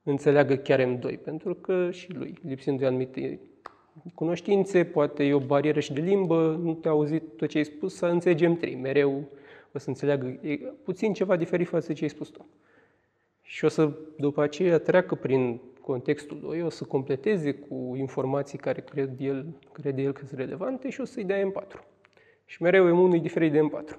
înțeleagă 0.03 0.57
chiar 0.57 0.81
M2, 0.81 1.23
pentru 1.23 1.55
că 1.55 1.91
și 1.91 2.12
lui, 2.12 2.35
lipsind 2.43 2.79
de 2.79 2.87
anumite 2.87 3.41
cunoștințe, 4.15 4.85
poate 4.85 5.25
e 5.25 5.35
o 5.35 5.38
barieră 5.38 5.81
și 5.81 5.93
de 5.93 6.00
limbă, 6.00 6.61
nu 6.62 6.75
te-a 6.75 6.91
auzit 6.91 7.37
tot 7.37 7.49
ce 7.49 7.59
ai 7.59 7.65
spus, 7.65 7.95
să 7.95 8.07
înțelegi 8.07 8.47
M3. 8.47 8.81
Mereu 8.81 9.29
o 9.73 9.79
să 9.79 9.88
înțeleagă 9.88 10.27
e, 10.27 10.57
puțin 10.85 11.12
ceva 11.12 11.37
diferit 11.37 11.69
față 11.69 11.87
de 11.87 11.93
ce 11.93 12.03
ai 12.03 12.11
spus 12.11 12.29
tu. 12.29 12.47
Și 13.43 13.65
o 13.65 13.69
să, 13.69 13.93
după 14.17 14.43
aceea, 14.43 14.79
treacă 14.79 15.15
prin 15.15 15.61
contextul 15.88 16.38
lui, 16.40 16.61
o 16.61 16.68
să 16.68 16.85
completeze 16.85 17.54
cu 17.54 17.95
informații 17.97 18.59
care 18.59 18.80
cred 18.80 19.21
el, 19.21 19.59
crede 19.73 20.02
el 20.02 20.12
că 20.12 20.25
sunt 20.26 20.38
relevante 20.38 20.90
și 20.90 21.00
o 21.00 21.04
să-i 21.04 21.25
dea 21.25 21.50
M4. 21.50 21.78
Și 22.45 22.62
mereu 22.62 22.87
e 22.87 22.90
unul 22.90 23.21
diferit 23.21 23.52
de 23.52 23.61
M4. 23.61 23.97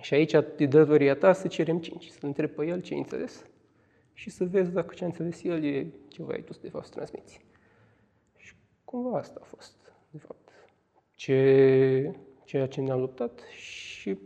Și 0.00 0.14
aici 0.14 0.32
e 0.32 0.66
datoria 0.66 1.14
ta 1.14 1.32
să 1.32 1.48
cerem 1.48 1.78
5, 1.78 2.08
să 2.08 2.26
întreb 2.26 2.50
pe 2.50 2.66
el 2.66 2.80
ce 2.80 2.94
a 2.94 2.96
înțeles 2.96 3.46
și 4.12 4.30
să 4.30 4.44
vezi 4.44 4.72
dacă 4.72 4.94
ce 4.94 5.04
a 5.04 5.06
înțeles 5.06 5.42
el 5.42 5.64
e 5.64 5.92
ce 6.08 6.24
ai 6.28 6.42
tu 6.42 6.52
de 6.60 6.68
fapt 6.68 6.84
să 6.84 6.90
transmiți. 6.90 7.44
Și 8.36 8.54
cumva 8.84 9.18
asta 9.18 9.40
a 9.42 9.44
fost, 9.44 9.76
de 10.10 10.18
fapt, 10.18 10.48
ce, 11.14 12.14
ceea 12.44 12.66
ce 12.66 12.80
ne-am 12.80 13.00
luptat 13.00 13.40
și 13.50 14.18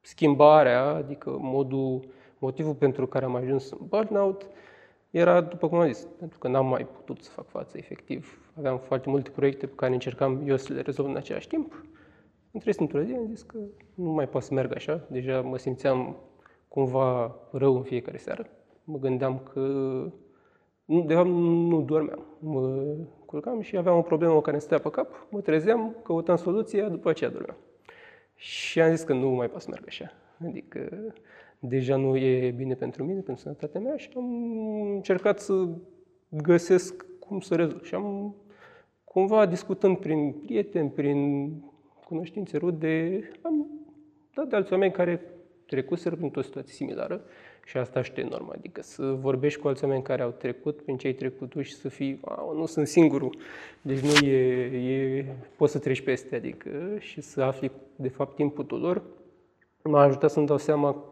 schimbarea, 0.00 0.82
adică 0.82 1.30
modul, 1.40 2.08
motivul 2.38 2.74
pentru 2.74 3.06
care 3.06 3.24
am 3.24 3.34
ajuns 3.34 3.70
în 3.70 3.78
burnout, 3.86 4.46
era, 5.12 5.40
după 5.40 5.68
cum 5.68 5.78
am 5.78 5.86
zis, 5.92 6.08
pentru 6.18 6.38
că 6.38 6.48
n-am 6.48 6.66
mai 6.66 6.86
putut 6.86 7.22
să 7.24 7.30
fac 7.30 7.48
față 7.48 7.78
efectiv. 7.78 8.50
Aveam 8.58 8.78
foarte 8.78 9.08
multe 9.08 9.30
proiecte 9.30 9.66
pe 9.66 9.74
care 9.74 9.92
încercam 9.92 10.42
eu 10.46 10.56
să 10.56 10.72
le 10.72 10.80
rezolv 10.80 11.08
în 11.08 11.16
același 11.16 11.48
timp. 11.48 11.84
Între 12.50 12.72
într-o 12.78 13.02
zi 13.02 13.14
am 13.14 13.26
zis 13.28 13.42
că 13.42 13.58
nu 13.94 14.10
mai 14.10 14.28
pot 14.28 14.42
să 14.42 14.54
merg 14.54 14.74
așa. 14.74 15.06
Deja 15.10 15.40
mă 15.40 15.58
simțeam 15.58 16.16
cumva 16.68 17.36
rău 17.50 17.76
în 17.76 17.82
fiecare 17.82 18.16
seară. 18.16 18.46
Mă 18.84 18.98
gândeam 18.98 19.38
că, 19.52 19.60
nu, 20.84 21.04
de 21.06 21.14
fapt, 21.14 21.28
nu 21.28 21.82
dormeam. 21.82 22.26
Mă 22.38 22.84
culcam 23.26 23.60
și 23.60 23.76
aveam 23.76 23.96
o 23.96 24.02
problemă 24.02 24.40
care 24.40 24.52
îmi 24.52 24.60
stătea 24.60 24.78
pe 24.78 24.90
cap, 24.90 25.26
mă 25.30 25.40
trezeam, 25.40 25.96
căutam 26.02 26.36
soluția, 26.36 26.88
după 26.88 27.08
aceea 27.08 27.30
dormeam. 27.30 27.56
Și 28.34 28.80
am 28.80 28.90
zis 28.90 29.02
că 29.02 29.12
nu 29.12 29.28
mai 29.28 29.48
pot 29.48 29.60
să 29.60 29.68
merg 29.70 29.84
așa. 29.86 30.12
Adică 30.44 31.12
deja 31.64 31.96
nu 31.96 32.16
e 32.16 32.50
bine 32.50 32.74
pentru 32.74 33.04
mine, 33.04 33.20
pentru 33.20 33.42
sănătatea 33.42 33.80
mea 33.80 33.96
și 33.96 34.08
am 34.16 34.30
încercat 34.94 35.40
să 35.40 35.68
găsesc 36.28 37.06
cum 37.18 37.40
să 37.40 37.54
rezolv. 37.54 37.84
Și 37.84 37.94
am 37.94 38.34
cumva 39.04 39.46
discutând 39.46 39.96
prin 39.96 40.32
prieteni, 40.32 40.90
prin 40.90 41.50
cunoștințe 42.06 42.56
rude, 42.56 43.22
am 43.42 43.66
dat 44.34 44.48
de 44.48 44.56
alți 44.56 44.72
oameni 44.72 44.92
care 44.92 45.20
trecuseră 45.66 46.16
printr-o 46.16 46.42
situație 46.42 46.72
similară 46.72 47.24
și 47.64 47.76
asta 47.76 48.02
și 48.02 48.12
normal, 48.30 48.54
adică 48.58 48.82
să 48.82 49.02
vorbești 49.20 49.60
cu 49.60 49.68
alți 49.68 49.84
oameni 49.84 50.02
care 50.02 50.22
au 50.22 50.30
trecut 50.30 50.82
prin 50.82 50.96
ce 50.96 51.06
ai 51.06 51.12
trecut 51.12 51.48
tu 51.48 51.62
și 51.62 51.74
să 51.74 51.88
fii, 51.88 52.20
wow, 52.22 52.56
nu 52.56 52.66
sunt 52.66 52.86
singurul, 52.86 53.36
deci 53.82 53.98
nu 53.98 54.26
e, 54.26 54.36
e, 55.16 55.26
poți 55.56 55.72
să 55.72 55.78
treci 55.78 56.00
peste, 56.00 56.36
adică 56.36 56.70
și 56.98 57.20
să 57.20 57.42
afli 57.42 57.70
de 57.96 58.08
fapt 58.08 58.38
inputul 58.38 58.80
lor, 58.80 59.02
m-a 59.82 60.02
ajutat 60.02 60.30
să-mi 60.30 60.46
dau 60.46 60.58
seama 60.58 61.11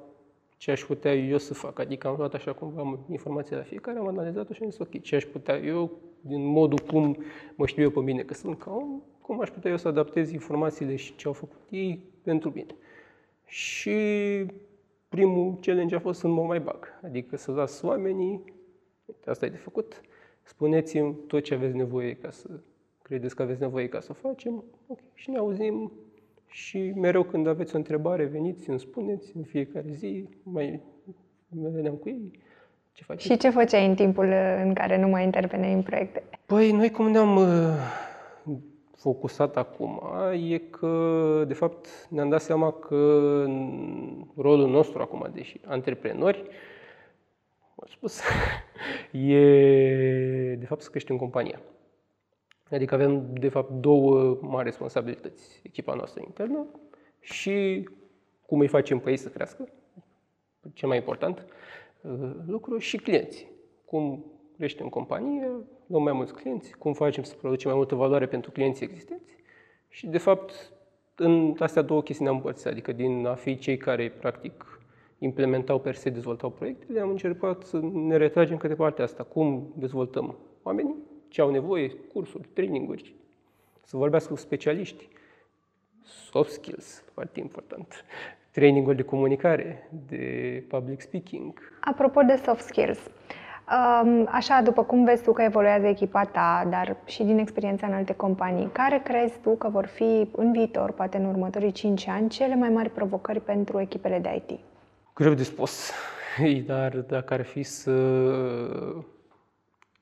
ce 0.61 0.71
aș 0.71 0.85
putea 0.85 1.14
eu 1.14 1.38
să 1.38 1.55
fac. 1.55 1.79
Adică 1.79 2.09
am 2.09 2.17
luat 2.17 2.35
așa 2.35 2.52
cumva 2.52 2.81
am 2.81 2.99
informația 3.11 3.57
la 3.57 3.62
fiecare, 3.62 3.99
am 3.99 4.07
analizat-o 4.07 4.52
și 4.52 4.62
am 4.62 4.71
zis, 4.71 4.79
ok, 4.79 5.00
ce 5.00 5.17
aș 5.17 5.25
putea 5.25 5.57
eu, 5.57 5.90
din 6.21 6.47
modul 6.47 6.79
cum 6.79 7.17
mă 7.55 7.67
știu 7.67 7.83
eu 7.83 7.90
pe 7.90 8.00
mine 8.00 8.23
că 8.23 8.35
sunt 8.35 8.59
ca 8.59 8.71
om, 8.71 9.02
cum 9.21 9.40
aș 9.40 9.50
putea 9.50 9.71
eu 9.71 9.76
să 9.76 9.88
adaptez 9.88 10.31
informațiile 10.31 10.97
și 10.97 11.17
ce 11.17 11.26
au 11.26 11.33
făcut 11.33 11.59
ei 11.71 12.02
pentru 12.23 12.52
mine. 12.55 12.75
Și 13.45 13.97
primul 15.09 15.59
challenge 15.61 15.95
a 15.95 16.00
fost 16.00 16.21
să 16.21 16.29
mă 16.29 16.43
mai 16.43 16.61
bag. 16.61 16.87
Adică 17.02 17.37
să 17.37 17.52
las 17.52 17.83
oamenii, 17.83 18.45
asta 19.26 19.47
e 19.47 19.49
de 19.49 19.57
făcut, 19.57 20.00
spuneți-mi 20.43 21.14
tot 21.26 21.43
ce 21.43 21.55
aveți 21.55 21.76
nevoie 21.76 22.14
ca 22.14 22.31
să 22.31 22.49
credeți 23.02 23.35
că 23.35 23.43
aveți 23.43 23.61
nevoie 23.61 23.88
ca 23.88 24.00
să 24.00 24.09
o 24.11 24.29
facem, 24.29 24.64
ok, 24.87 24.99
și 25.14 25.31
ne 25.31 25.38
auzim 25.38 25.93
și 26.50 26.92
mereu 26.97 27.23
când 27.23 27.47
aveți 27.47 27.75
o 27.75 27.78
întrebare, 27.78 28.25
veniți, 28.25 28.71
îmi 28.71 28.80
spuneți 28.80 29.37
în 29.37 29.42
fiecare 29.42 29.90
zi, 29.90 30.28
mai 30.42 30.80
vedeam 31.50 31.95
cu 31.95 32.09
ei. 32.09 32.30
Ce 32.92 33.04
faci? 33.04 33.21
Și 33.21 33.37
ce 33.37 33.50
făceai 33.50 33.87
în 33.87 33.95
timpul 33.95 34.33
în 34.64 34.75
care 34.75 34.99
nu 34.99 35.09
mai 35.09 35.25
interveneai 35.25 35.73
în 35.73 35.83
proiecte? 35.83 36.23
Păi 36.47 36.73
noi 36.73 36.91
cum 36.91 37.10
ne-am 37.10 37.36
uh, 37.36 37.47
focusat 38.97 39.56
acum 39.56 40.02
e 40.50 40.58
că, 40.58 41.45
de 41.47 41.54
fapt, 41.54 41.86
ne-am 42.10 42.28
dat 42.28 42.41
seama 42.41 42.73
că 42.73 42.97
rolul 44.36 44.69
nostru 44.69 45.00
acum, 45.02 45.30
deși 45.32 45.60
antreprenori, 45.65 46.43
am 47.76 47.86
spus, 47.91 48.21
e, 49.13 50.54
de 50.58 50.67
fapt, 50.67 50.80
să 50.80 50.91
creștem 50.91 51.17
compania. 51.17 51.60
Adică 52.71 52.95
avem, 52.95 53.33
de 53.33 53.49
fapt, 53.49 53.71
două 53.71 54.39
mari 54.41 54.65
responsabilități. 54.65 55.61
Echipa 55.63 55.95
noastră 55.95 56.23
internă 56.25 56.67
și 57.21 57.89
cum 58.47 58.61
îi 58.61 58.69
facem 58.69 58.99
pe 58.99 59.11
ei 59.11 59.17
să 59.17 59.28
crească, 59.28 59.69
cel 60.73 60.89
mai 60.89 60.97
important 60.97 61.47
uh, 62.02 62.30
lucru, 62.47 62.78
și 62.78 62.97
clienți. 62.97 63.47
Cum 63.85 64.25
creștem 64.56 64.89
companie, 64.89 65.50
luăm 65.87 66.02
mai 66.02 66.13
mulți 66.13 66.35
clienți, 66.35 66.76
cum 66.76 66.93
facem 66.93 67.23
să 67.23 67.35
producem 67.35 67.69
mai 67.69 67.78
multă 67.78 67.95
valoare 67.95 68.26
pentru 68.26 68.50
clienții 68.50 68.87
existenți. 68.87 69.37
Și, 69.89 70.06
de 70.06 70.19
fapt, 70.19 70.73
în 71.15 71.56
astea 71.59 71.83
două 71.83 72.02
chestii 72.02 72.25
ne-am 72.25 72.37
împărțit, 72.37 72.67
adică 72.67 72.93
din 72.93 73.26
a 73.26 73.35
fi 73.35 73.59
cei 73.59 73.76
care, 73.76 74.11
practic, 74.11 74.80
implementau 75.19 75.80
per 75.80 75.95
se, 75.95 76.11
dezvoltau 76.11 76.50
proiectele, 76.50 77.00
am 77.00 77.11
încercat 77.11 77.63
să 77.63 77.80
ne 77.93 78.17
retragem 78.17 78.56
către 78.56 78.76
partea 78.76 79.04
asta, 79.04 79.23
cum 79.23 79.73
dezvoltăm 79.76 80.39
oamenii 80.63 80.97
ce 81.30 81.40
au 81.40 81.50
nevoie, 81.50 81.88
cursuri, 82.12 82.49
traininguri, 82.52 83.14
să 83.82 83.97
vorbească 83.97 84.32
cu 84.32 84.38
specialiști, 84.38 85.08
soft 86.04 86.50
skills, 86.50 87.02
foarte 87.12 87.40
important, 87.40 88.04
traininguri 88.50 88.97
de 88.97 89.02
comunicare, 89.02 89.88
de 90.06 90.64
public 90.69 91.00
speaking. 91.00 91.58
Apropo 91.80 92.23
de 92.23 92.40
soft 92.45 92.64
skills, 92.64 92.99
um, 93.71 94.28
Așa, 94.30 94.60
după 94.62 94.84
cum 94.84 95.04
vezi 95.04 95.23
tu 95.23 95.32
că 95.32 95.43
evoluează 95.43 95.86
echipa 95.86 96.25
ta, 96.25 96.66
dar 96.71 96.97
și 97.04 97.23
din 97.23 97.38
experiența 97.38 97.86
în 97.86 97.93
alte 97.93 98.14
companii, 98.14 98.71
care 98.73 99.00
crezi 99.04 99.38
tu 99.43 99.50
că 99.50 99.69
vor 99.69 99.86
fi 99.86 100.28
în 100.36 100.52
viitor, 100.52 100.93
poate 100.93 101.16
în 101.16 101.25
următorii 101.25 101.73
5 101.73 102.08
ani, 102.08 102.28
cele 102.28 102.54
mai 102.54 102.69
mari 102.69 102.90
provocări 102.90 103.40
pentru 103.40 103.80
echipele 103.80 104.19
de 104.19 104.43
IT? 104.47 104.58
Greu 105.14 105.34
de 105.34 105.43
spus, 105.43 105.90
dar 106.66 106.97
dacă 106.97 107.34
ar 107.34 107.43
fi 107.43 107.62
să 107.62 107.93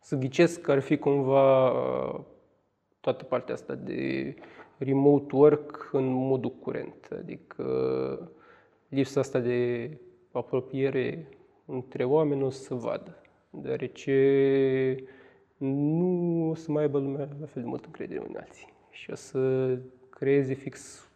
să 0.09 0.17
ghicesc 0.17 0.61
că 0.61 0.73
ar 0.73 0.81
fi 0.81 0.97
cumva 0.97 1.71
uh, 1.71 2.21
toată 3.01 3.25
partea 3.25 3.55
asta 3.55 3.75
de 3.75 4.35
remote 4.79 5.37
work 5.37 5.89
în 5.93 6.05
modul 6.05 6.51
curent, 6.51 7.09
adică 7.19 7.63
lipsa 8.89 9.21
asta 9.21 9.39
de 9.39 9.91
apropiere 10.33 11.29
între 11.65 12.05
oameni 12.05 12.43
o 12.43 12.51
să 12.51 12.75
vadă, 12.75 13.23
deoarece 13.51 14.97
nu 15.57 16.49
o 16.51 16.55
să 16.55 16.73
mai 16.73 16.83
aibă 16.83 16.99
lumea 16.99 17.29
la 17.41 17.47
fel 17.47 17.63
de 17.63 17.69
mult 17.69 17.85
încredere 17.85 18.25
în 18.29 18.37
alții. 18.37 18.73
Și 18.91 19.11
o 19.11 19.15
să 19.15 19.75
creeze 20.09 20.55
fix 20.55 21.09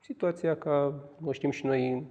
situația 0.00 0.56
ca, 0.56 1.04
o 1.24 1.32
știm 1.32 1.50
și 1.50 1.66
noi, 1.66 1.90
în 1.92 2.04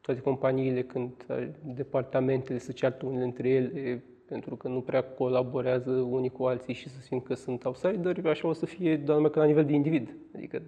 toate 0.00 0.20
companiile, 0.20 0.82
când 0.82 1.26
departamentele 1.62 2.58
se 2.58 2.72
ceartă 2.72 3.06
unele 3.06 3.24
între 3.24 3.48
ele, 3.48 4.02
pentru 4.26 4.56
că 4.56 4.68
nu 4.68 4.80
prea 4.80 5.02
colaborează 5.02 5.90
unii 5.90 6.30
cu 6.30 6.44
alții 6.44 6.74
și 6.74 6.88
să 6.88 7.00
simt 7.00 7.24
că 7.24 7.34
sunt 7.34 7.64
outsideri, 7.64 8.28
așa 8.28 8.48
o 8.48 8.52
să 8.52 8.66
fie 8.66 8.96
doar 8.96 9.16
numai 9.16 9.30
că 9.30 9.38
la 9.38 9.44
nivel 9.44 9.64
de 9.64 9.72
individ. 9.72 10.16
Adică 10.34 10.62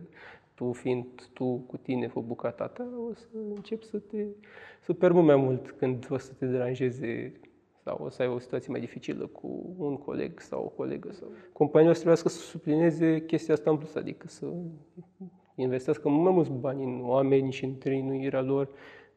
tu 0.54 0.72
fiind 0.72 1.06
tu 1.32 1.56
cu 1.56 1.76
tine 1.76 2.06
cu 2.06 2.20
bucata 2.20 2.66
ta, 2.66 2.88
o 3.10 3.14
să 3.14 3.26
începi 3.54 3.84
să 3.84 3.98
te 3.98 4.26
să 4.80 4.92
permă 4.92 5.22
mai 5.22 5.36
mult 5.36 5.70
când 5.70 6.06
o 6.10 6.16
să 6.16 6.32
te 6.32 6.46
deranjeze 6.46 7.40
sau 7.82 8.00
o 8.04 8.08
să 8.08 8.22
ai 8.22 8.28
o 8.28 8.38
situație 8.38 8.70
mai 8.70 8.80
dificilă 8.80 9.26
cu 9.26 9.74
un 9.76 9.96
coleg 9.96 10.40
sau 10.40 10.64
o 10.64 10.68
colegă. 10.68 11.12
Sau... 11.12 11.28
Compania 11.52 11.88
o 11.88 11.92
să 11.92 11.98
trebuiască 11.98 12.28
să 12.28 12.38
suplineze 12.38 13.24
chestia 13.24 13.54
asta 13.54 13.70
în 13.70 13.76
plus, 13.76 13.94
adică 13.94 14.28
să 14.28 14.46
investească 15.54 16.08
mai 16.08 16.32
mulți 16.32 16.50
bani 16.50 16.84
în 16.84 17.00
oameni 17.04 17.52
și 17.52 17.64
în 17.64 17.78
trăinuirea 17.78 18.42
lor 18.42 18.68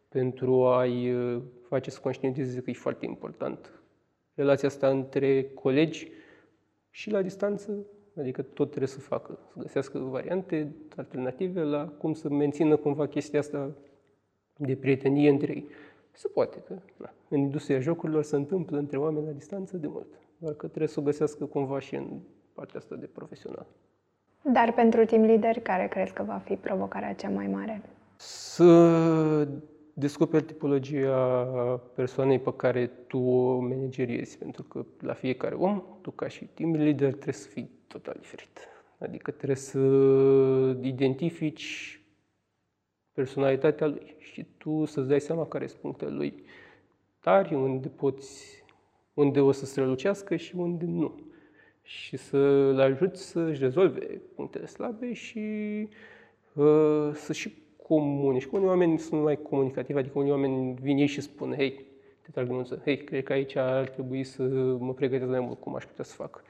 pentru 0.09 0.65
a-i 0.65 1.13
uh, 1.13 1.41
face 1.67 1.89
să 1.89 1.99
conștientizeze 2.01 2.61
că 2.61 2.69
e 2.69 2.73
foarte 2.73 3.05
important 3.05 3.78
relația 4.39 4.67
asta 4.67 4.89
între 4.89 5.43
colegi 5.43 6.11
și 6.89 7.11
la 7.11 7.21
distanță, 7.21 7.71
adică 8.19 8.41
tot 8.41 8.67
trebuie 8.67 8.87
să 8.87 8.99
facă, 8.99 9.39
să 9.53 9.59
găsească 9.59 9.99
variante 9.99 10.75
alternative 10.95 11.61
la 11.61 11.87
cum 11.87 12.13
să 12.13 12.29
mențină 12.29 12.75
cumva 12.75 13.07
chestia 13.07 13.39
asta 13.39 13.71
de 14.57 14.75
prietenie 14.75 15.29
între 15.29 15.51
ei. 15.51 15.67
Se 16.11 16.27
poate 16.27 16.63
că 16.67 16.73
na, 16.97 17.13
în 17.29 17.39
industria 17.39 17.79
jocurilor 17.79 18.23
se 18.23 18.35
întâmplă 18.35 18.77
între 18.77 18.97
oameni 18.97 19.25
la 19.25 19.31
distanță 19.31 19.77
de 19.77 19.87
mult, 19.87 20.07
doar 20.37 20.53
că 20.53 20.67
trebuie 20.67 20.87
să 20.87 20.99
o 20.99 21.03
găsească 21.03 21.45
cumva 21.45 21.79
și 21.79 21.95
în 21.95 22.19
partea 22.53 22.79
asta 22.79 22.95
de 22.95 23.05
profesional. 23.05 23.65
Dar 24.41 24.73
pentru 24.73 25.05
team 25.05 25.23
leader, 25.23 25.59
care 25.59 25.87
crezi 25.87 26.13
că 26.13 26.23
va 26.23 26.41
fi 26.45 26.53
provocarea 26.53 27.13
cea 27.13 27.29
mai 27.29 27.47
mare? 27.47 27.81
Să 28.15 29.47
descoperi 29.99 30.43
tipologia 30.43 31.17
persoanei 31.95 32.39
pe 32.39 32.53
care 32.55 32.87
tu 32.87 33.17
o 33.17 33.59
manageriezi, 33.59 34.37
pentru 34.37 34.63
că 34.63 34.85
la 34.99 35.13
fiecare 35.13 35.55
om, 35.55 35.83
tu 36.01 36.11
ca 36.11 36.27
și 36.27 36.45
team 36.45 36.73
leader 36.73 37.11
trebuie 37.11 37.33
să 37.33 37.47
fii 37.47 37.69
total 37.87 38.15
diferit. 38.19 38.59
Adică 38.97 39.31
trebuie 39.31 39.57
să 39.57 39.79
identifici 40.81 42.01
personalitatea 43.13 43.87
lui 43.87 44.15
și 44.19 44.45
tu 44.57 44.85
să-ți 44.85 45.07
dai 45.07 45.21
seama 45.21 45.45
care 45.45 45.67
sunt 45.67 45.81
punctele 45.81 46.11
lui 46.11 46.43
tari, 47.19 47.53
unde 47.53 47.87
poți, 47.87 48.63
unde 49.13 49.39
o 49.39 49.51
să 49.51 49.65
strălucească 49.65 50.35
și 50.35 50.55
unde 50.55 50.85
nu. 50.85 51.19
Și 51.81 52.17
să-l 52.17 52.79
ajuți 52.79 53.23
să-și 53.23 53.59
rezolve 53.59 54.21
punctele 54.35 54.65
slabe 54.65 55.13
și 55.13 55.39
uh, 56.53 57.11
să 57.13 57.33
și 57.33 57.53
comunici. 57.89 58.45
Unii 58.45 58.67
oameni 58.67 58.99
sunt 58.99 59.21
mai 59.21 59.41
comunicativi, 59.41 59.99
adică 59.99 60.19
unii 60.19 60.31
oameni 60.31 60.73
vin 60.81 60.97
ei 60.97 61.05
și 61.05 61.21
spun, 61.21 61.53
hei, 61.53 61.85
te 62.21 62.31
trag 62.31 62.49
mânță, 62.49 62.81
hei, 62.83 62.97
cred 63.03 63.23
că 63.23 63.33
aici 63.33 63.55
ar 63.55 63.89
trebui 63.89 64.23
să 64.23 64.43
mă 64.79 64.93
pregătesc 64.93 65.29
mai 65.29 65.39
mult 65.39 65.59
cum 65.59 65.75
aș 65.75 65.85
putea 65.85 66.03
să 66.03 66.13
fac. 66.13 66.43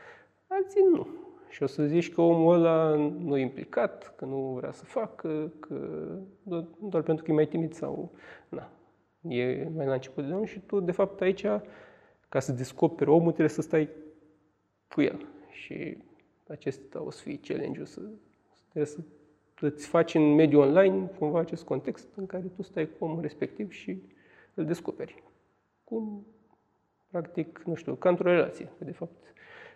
Alții 0.48 0.82
nu. 0.94 1.08
Și 1.50 1.64
o 1.64 1.66
să 1.66 1.86
zici 1.86 2.14
că 2.14 2.22
omul 2.22 2.54
ăla 2.54 2.96
nu 3.20 3.38
e 3.38 3.42
implicat, 3.42 4.16
că 4.16 4.26
nu 4.26 4.56
vrea 4.58 4.72
să 4.72 4.86
facă, 4.86 5.52
că 5.60 6.08
doar, 6.44 6.66
doar 6.82 7.04
pentru 7.04 7.24
că 7.26 7.32
e 7.32 7.34
mai 7.34 7.48
timid 7.48 7.74
sau... 7.74 8.12
Na, 8.50 8.70
e 9.22 9.70
mai 9.76 9.86
la 9.86 9.94
început 9.94 10.24
de 10.24 10.30
drum 10.30 10.46
și 10.46 10.60
tu, 10.60 10.80
de 10.80 10.92
fapt, 10.92 11.22
aici, 11.22 11.46
ca 12.30 12.40
să 12.40 12.52
descoperi 12.52 13.10
omul, 13.10 13.32
trebuie 13.32 13.50
să 13.50 13.62
stai 13.62 13.90
cu 14.88 15.02
el. 15.02 15.26
Și 15.50 15.98
acesta 16.48 17.04
o 17.04 17.12
să 17.12 17.22
fie 17.22 17.40
challenge-ul, 17.44 17.86
să, 17.86 18.02
trebuie 18.70 18.86
să 18.86 19.00
îți 19.62 19.88
faci 19.88 20.14
în 20.14 20.36
mediul 20.36 20.62
online 20.62 21.10
cumva 21.20 21.40
acest 21.40 21.64
context 21.64 22.08
în 22.16 22.26
care 22.26 22.44
tu 22.56 22.62
stai 22.62 22.90
cu 22.98 23.06
omul 23.06 23.22
respectiv 23.22 23.72
și 23.72 24.02
îl 24.54 24.66
descoperi. 24.66 25.24
Cum, 25.84 26.26
practic, 27.12 27.62
nu 27.66 27.74
știu, 27.74 27.96
ca 27.96 28.10
într-o 28.10 28.30
relație. 28.30 28.70
De 28.78 28.92
fapt, 28.92 29.34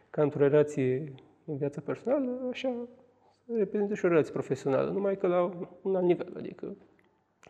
ca 0.09 0.21
într-o 0.21 0.47
relație 0.47 1.13
în 1.45 1.57
viața 1.57 1.81
personală, 1.81 2.47
așa 2.49 2.75
reprezintă 3.57 3.95
și 3.95 4.05
o 4.05 4.07
relație 4.07 4.31
profesională, 4.31 4.91
numai 4.91 5.17
că 5.17 5.27
la 5.27 5.67
un 5.81 5.95
alt 5.95 6.05
nivel, 6.05 6.33
adică 6.37 6.75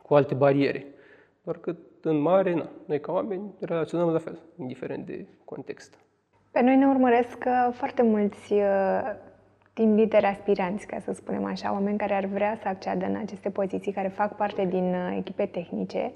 cu 0.04 0.14
alte 0.14 0.34
bariere. 0.34 0.86
Doar 1.44 1.58
că 1.58 1.76
în 2.02 2.18
mare, 2.18 2.54
na, 2.54 2.70
noi 2.86 3.00
ca 3.00 3.12
oameni 3.12 3.54
relaționăm 3.60 4.10
la 4.10 4.20
fel, 4.20 4.40
indiferent 4.58 5.06
de 5.06 5.26
context. 5.46 5.98
Pe 6.52 6.62
noi 6.62 6.76
ne 6.76 6.88
urmăresc 6.88 7.38
uh, 7.46 7.70
foarte 7.74 8.02
mulți 8.02 8.54
uh, 8.54 9.16
team 9.74 9.96
lideri 9.96 10.26
aspiranți, 10.26 10.86
ca 10.86 10.98
să 11.06 11.14
spunem 11.14 11.46
așa, 11.46 11.72
oameni 11.72 11.98
care 11.98 12.14
ar 12.14 12.26
vrea 12.26 12.58
să 12.62 12.68
acceadă 12.68 13.06
în 13.06 13.16
aceste 13.16 13.50
poziții, 13.50 13.92
care 13.92 14.08
fac 14.08 14.36
parte 14.36 14.66
din 14.66 14.94
uh, 14.94 15.16
echipe 15.18 15.46
tehnice 15.46 16.12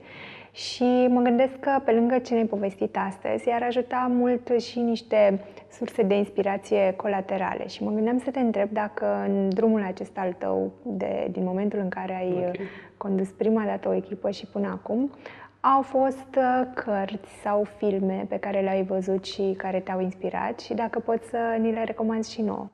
și 0.51 1.07
mă 1.09 1.21
gândesc 1.21 1.59
că 1.59 1.81
pe 1.85 1.91
lângă 1.91 2.17
ce 2.17 2.33
ne-ai 2.33 2.45
povestit 2.45 2.97
astăzi, 2.97 3.47
i-ar 3.47 3.63
ajuta 3.63 4.07
mult 4.09 4.59
și 4.59 4.79
niște 4.79 5.39
surse 5.71 6.03
de 6.03 6.15
inspirație 6.15 6.93
colaterale 6.95 7.67
și 7.67 7.83
mă 7.83 7.91
gândeam 7.91 8.19
să 8.19 8.31
te 8.31 8.39
întreb 8.39 8.69
dacă 8.71 9.05
în 9.27 9.49
drumul 9.49 9.83
acesta 9.83 10.21
al 10.21 10.33
tău, 10.33 10.71
de, 10.83 11.27
din 11.31 11.43
momentul 11.43 11.79
în 11.79 11.89
care 11.89 12.15
ai 12.15 12.31
okay. 12.31 12.59
condus 12.97 13.29
prima 13.29 13.63
dată 13.65 13.89
o 13.89 13.93
echipă 13.93 14.29
și 14.29 14.45
până 14.45 14.67
acum, 14.67 15.11
au 15.59 15.81
fost 15.81 16.35
uh, 16.37 16.67
cărți 16.73 17.31
sau 17.43 17.63
filme 17.77 18.25
pe 18.29 18.37
care 18.37 18.61
le-ai 18.61 18.83
văzut 18.83 19.25
și 19.25 19.53
care 19.57 19.79
te-au 19.79 19.99
inspirat 19.99 20.59
și 20.59 20.73
dacă 20.73 20.99
poți 20.99 21.29
să 21.29 21.57
ni 21.59 21.71
le 21.71 21.83
recomanzi 21.83 22.33
și 22.33 22.41
nouă. 22.41 22.69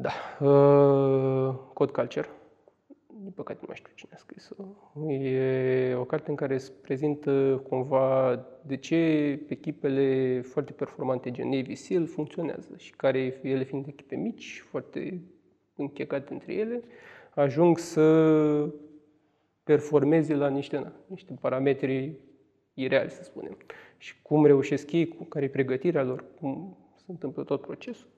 Da. 0.00 0.10
Uh, 0.46 1.54
Code 1.72 1.92
Culture. 1.92 2.28
Din 3.22 3.30
păcate 3.30 3.58
nu 3.60 3.66
mai 3.66 3.76
știu 3.76 3.92
cine 3.94 4.10
a 4.14 4.16
scris-o. 4.16 4.54
E 5.08 5.94
o 5.94 6.04
carte 6.04 6.30
în 6.30 6.36
care 6.36 6.58
se 6.58 6.72
prezintă 6.80 7.62
cumva 7.68 8.38
de 8.62 8.76
ce 8.76 8.96
echipele 9.48 10.40
foarte 10.40 10.72
performante 10.72 11.30
gen 11.30 11.48
Navy 11.48 11.74
SEAL 11.74 12.06
funcționează 12.06 12.68
și 12.76 12.90
care, 12.90 13.40
ele 13.42 13.64
fiind 13.64 13.86
echipe 13.86 14.16
mici, 14.16 14.64
foarte 14.70 15.20
închecate 15.76 16.32
între 16.32 16.54
ele, 16.54 16.82
ajung 17.34 17.78
să 17.78 18.70
performeze 19.64 20.34
la 20.34 20.48
niște, 20.48 20.78
na, 20.78 20.92
niște 21.06 21.34
parametri 21.40 22.18
ireali, 22.74 23.10
să 23.10 23.22
spunem. 23.22 23.56
Și 23.96 24.22
cum 24.22 24.46
reușesc 24.46 24.92
ei, 24.92 25.08
cu 25.08 25.24
care 25.24 25.44
e 25.44 25.48
pregătirea 25.48 26.02
lor, 26.02 26.24
cum 26.40 26.76
se 26.96 27.04
întâmplă 27.06 27.42
tot 27.44 27.60
procesul. 27.60 28.08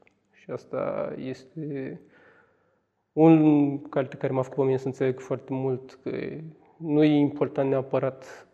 Și 0.40 0.50
asta 0.50 1.12
este 1.18 2.00
un 3.12 3.82
carte 3.82 4.16
care 4.16 4.32
m-a 4.32 4.42
făcut 4.42 4.58
pe 4.58 4.64
mine 4.64 4.76
să 4.76 4.86
înțeleg 4.86 5.20
foarte 5.20 5.52
mult 5.52 5.98
că 6.02 6.10
nu 6.76 7.02
e 7.02 7.18
important 7.18 7.68
neapărat 7.68 8.48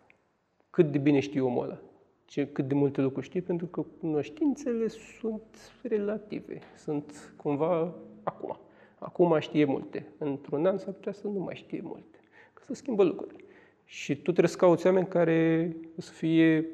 cât 0.71 0.91
de 0.93 0.99
bine 0.99 1.21
știi 1.21 1.41
omul 1.41 1.65
ăla, 1.65 1.79
ce, 2.25 2.47
cât 2.47 2.69
de 2.69 2.75
multe 2.75 3.01
lucruri 3.01 3.27
știi, 3.27 3.43
pentru 3.43 3.67
că 3.67 3.85
cunoștințele 4.01 4.89
sunt 4.89 5.73
relative, 5.83 6.59
sunt 6.77 7.35
cumva 7.37 7.95
acum. 8.23 8.59
Acum 8.99 9.39
știe 9.39 9.65
multe. 9.65 10.07
Într-un 10.19 10.67
an 10.67 10.79
s-ar 10.79 10.93
putea 10.93 11.13
să 11.13 11.27
nu 11.27 11.39
mai 11.39 11.55
știe 11.55 11.81
multe, 11.83 12.19
că 12.53 12.63
să 12.65 12.75
schimbă 12.75 13.03
lucruri. 13.03 13.45
Și 13.85 14.15
tu 14.15 14.23
trebuie 14.23 14.49
să 14.49 14.57
cauți 14.57 14.87
oameni 14.87 15.07
care 15.07 15.77
să 15.97 16.13
fie 16.13 16.67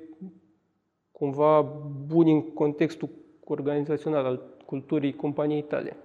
cumva 1.10 1.60
buni 2.06 2.32
în 2.32 2.42
contextul 2.42 3.08
organizațional 3.44 4.24
al 4.24 4.52
culturii 4.72 5.16
companiei 5.16 5.62
tale. 5.62 5.96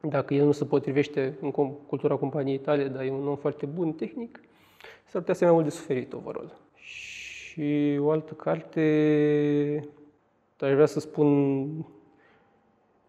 Dacă 0.00 0.34
el 0.34 0.44
nu 0.44 0.52
se 0.52 0.64
potrivește 0.64 1.38
în 1.40 1.50
cultura 1.86 2.16
companiei 2.16 2.58
tale, 2.58 2.88
dar 2.88 3.04
e 3.04 3.10
un 3.10 3.28
om 3.28 3.36
foarte 3.36 3.66
bun 3.66 3.92
tehnic, 3.92 4.40
s-ar 5.06 5.20
putea 5.20 5.34
să 5.34 5.44
mai 5.44 5.52
mult 5.52 5.64
de 5.64 5.70
suferit 5.70 6.12
overall. 6.12 6.58
Și 6.74 7.96
o 8.00 8.10
altă 8.10 8.32
carte, 8.32 8.80
aș 10.60 10.72
vrea 10.72 10.86
să 10.86 11.00
spun 11.00 11.66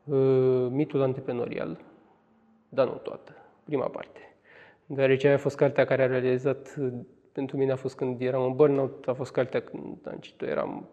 uh, 0.03 0.67
mitul 0.69 1.01
antreprenorial, 1.01 1.79
dar 2.69 2.87
nu 2.87 2.93
toată, 2.93 3.35
prima 3.63 3.87
parte. 3.87 4.19
Deoarece 4.85 5.27
a 5.27 5.37
fost 5.37 5.55
cartea 5.55 5.85
care 5.85 6.03
a 6.03 6.07
realizat, 6.07 6.77
pentru 7.31 7.57
mine 7.57 7.71
a 7.71 7.75
fost 7.75 7.95
când 7.95 8.21
eram 8.21 8.43
în 8.43 8.55
burnout, 8.55 9.07
a 9.07 9.13
fost 9.13 9.31
cartea 9.31 9.61
când 9.61 9.97
am 10.07 10.17
citit 10.19 10.41
eram, 10.41 10.89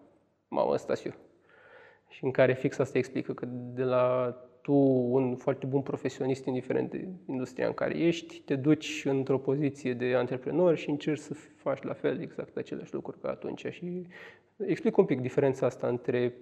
mamă, 0.48 0.76
Stasiu, 0.76 1.14
și 2.14 2.24
în 2.24 2.30
care 2.30 2.54
fix 2.54 2.78
asta 2.78 2.98
explică 2.98 3.32
că 3.32 3.46
de 3.74 3.82
la 3.82 4.36
tu, 4.60 4.74
un 5.10 5.36
foarte 5.36 5.66
bun 5.66 5.80
profesionist, 5.80 6.44
indiferent 6.44 6.90
de 6.90 7.08
industria 7.26 7.66
în 7.66 7.72
care 7.72 7.98
ești, 7.98 8.40
te 8.40 8.54
duci 8.56 9.02
într-o 9.04 9.38
poziție 9.38 9.94
de 9.94 10.14
antreprenor 10.16 10.76
și 10.76 10.90
încerci 10.90 11.20
să 11.20 11.34
faci 11.56 11.82
la 11.82 11.92
fel 11.92 12.20
exact 12.20 12.56
aceleași 12.56 12.94
lucruri 12.94 13.20
ca 13.20 13.28
atunci. 13.28 13.66
Și 13.70 14.06
explic 14.66 14.96
un 14.96 15.04
pic 15.04 15.20
diferența 15.20 15.66
asta 15.66 15.86
între 15.86 16.34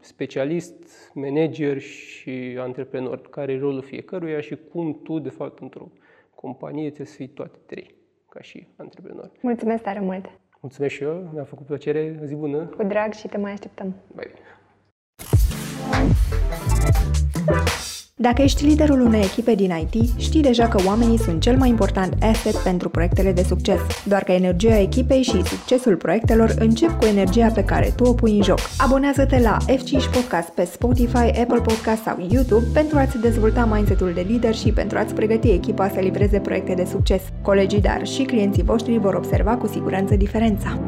specialist, 0.00 1.10
manager 1.14 1.78
și 1.78 2.56
antreprenor, 2.58 3.20
care 3.20 3.52
e 3.52 3.58
rolul 3.58 3.82
fiecăruia 3.82 4.40
și 4.40 4.58
cum 4.72 5.00
tu, 5.02 5.18
de 5.18 5.30
fapt, 5.30 5.58
într-o 5.58 5.88
companie 6.34 6.86
trebuie 6.86 7.06
să 7.06 7.16
fii 7.16 7.28
toate 7.28 7.58
trei, 7.66 7.94
ca 8.28 8.40
și 8.40 8.66
antreprenor. 8.76 9.30
Mulțumesc 9.40 9.82
tare 9.82 10.00
mult! 10.00 10.30
Mulțumesc 10.60 10.94
și 10.94 11.02
eu, 11.02 11.30
mi-a 11.32 11.44
făcut 11.44 11.66
plăcere, 11.66 12.20
zi 12.24 12.34
bună! 12.34 12.64
Cu 12.64 12.82
drag 12.82 13.12
și 13.12 13.28
te 13.28 13.38
mai 13.38 13.52
așteptăm! 13.52 13.94
Bye! 14.14 14.30
Dacă 18.18 18.42
ești 18.42 18.64
liderul 18.64 19.00
unei 19.00 19.20
echipe 19.20 19.54
din 19.54 19.72
IT, 19.80 20.18
știi 20.18 20.42
deja 20.42 20.68
că 20.68 20.82
oamenii 20.86 21.18
sunt 21.18 21.40
cel 21.40 21.56
mai 21.56 21.68
important 21.68 22.14
asset 22.22 22.56
pentru 22.56 22.88
proiectele 22.88 23.32
de 23.32 23.42
succes. 23.42 23.80
Doar 24.04 24.22
că 24.22 24.32
energia 24.32 24.78
echipei 24.78 25.22
și 25.22 25.44
succesul 25.44 25.96
proiectelor 25.96 26.54
încep 26.58 26.98
cu 26.98 27.04
energia 27.04 27.46
pe 27.46 27.64
care 27.64 27.92
tu 27.96 28.04
o 28.04 28.12
pui 28.12 28.36
în 28.36 28.42
joc. 28.42 28.58
Abonează-te 28.78 29.40
la 29.40 29.56
F5 29.68 30.12
Podcast 30.12 30.48
pe 30.48 30.64
Spotify, 30.64 31.40
Apple 31.40 31.60
Podcast 31.60 32.02
sau 32.02 32.26
YouTube 32.30 32.66
pentru 32.72 32.98
a-ți 32.98 33.20
dezvolta 33.20 33.64
mindset-ul 33.64 34.12
de 34.14 34.26
lider 34.28 34.54
și 34.54 34.72
pentru 34.72 34.98
a-ți 34.98 35.14
pregăti 35.14 35.50
echipa 35.50 35.88
să 35.88 36.00
livreze 36.00 36.38
proiecte 36.38 36.74
de 36.74 36.84
succes. 36.84 37.22
Colegii, 37.42 37.80
dar 37.80 38.06
și 38.06 38.22
clienții 38.22 38.62
voștri 38.62 38.98
vor 38.98 39.14
observa 39.14 39.56
cu 39.56 39.66
siguranță 39.66 40.16
diferența. 40.16 40.78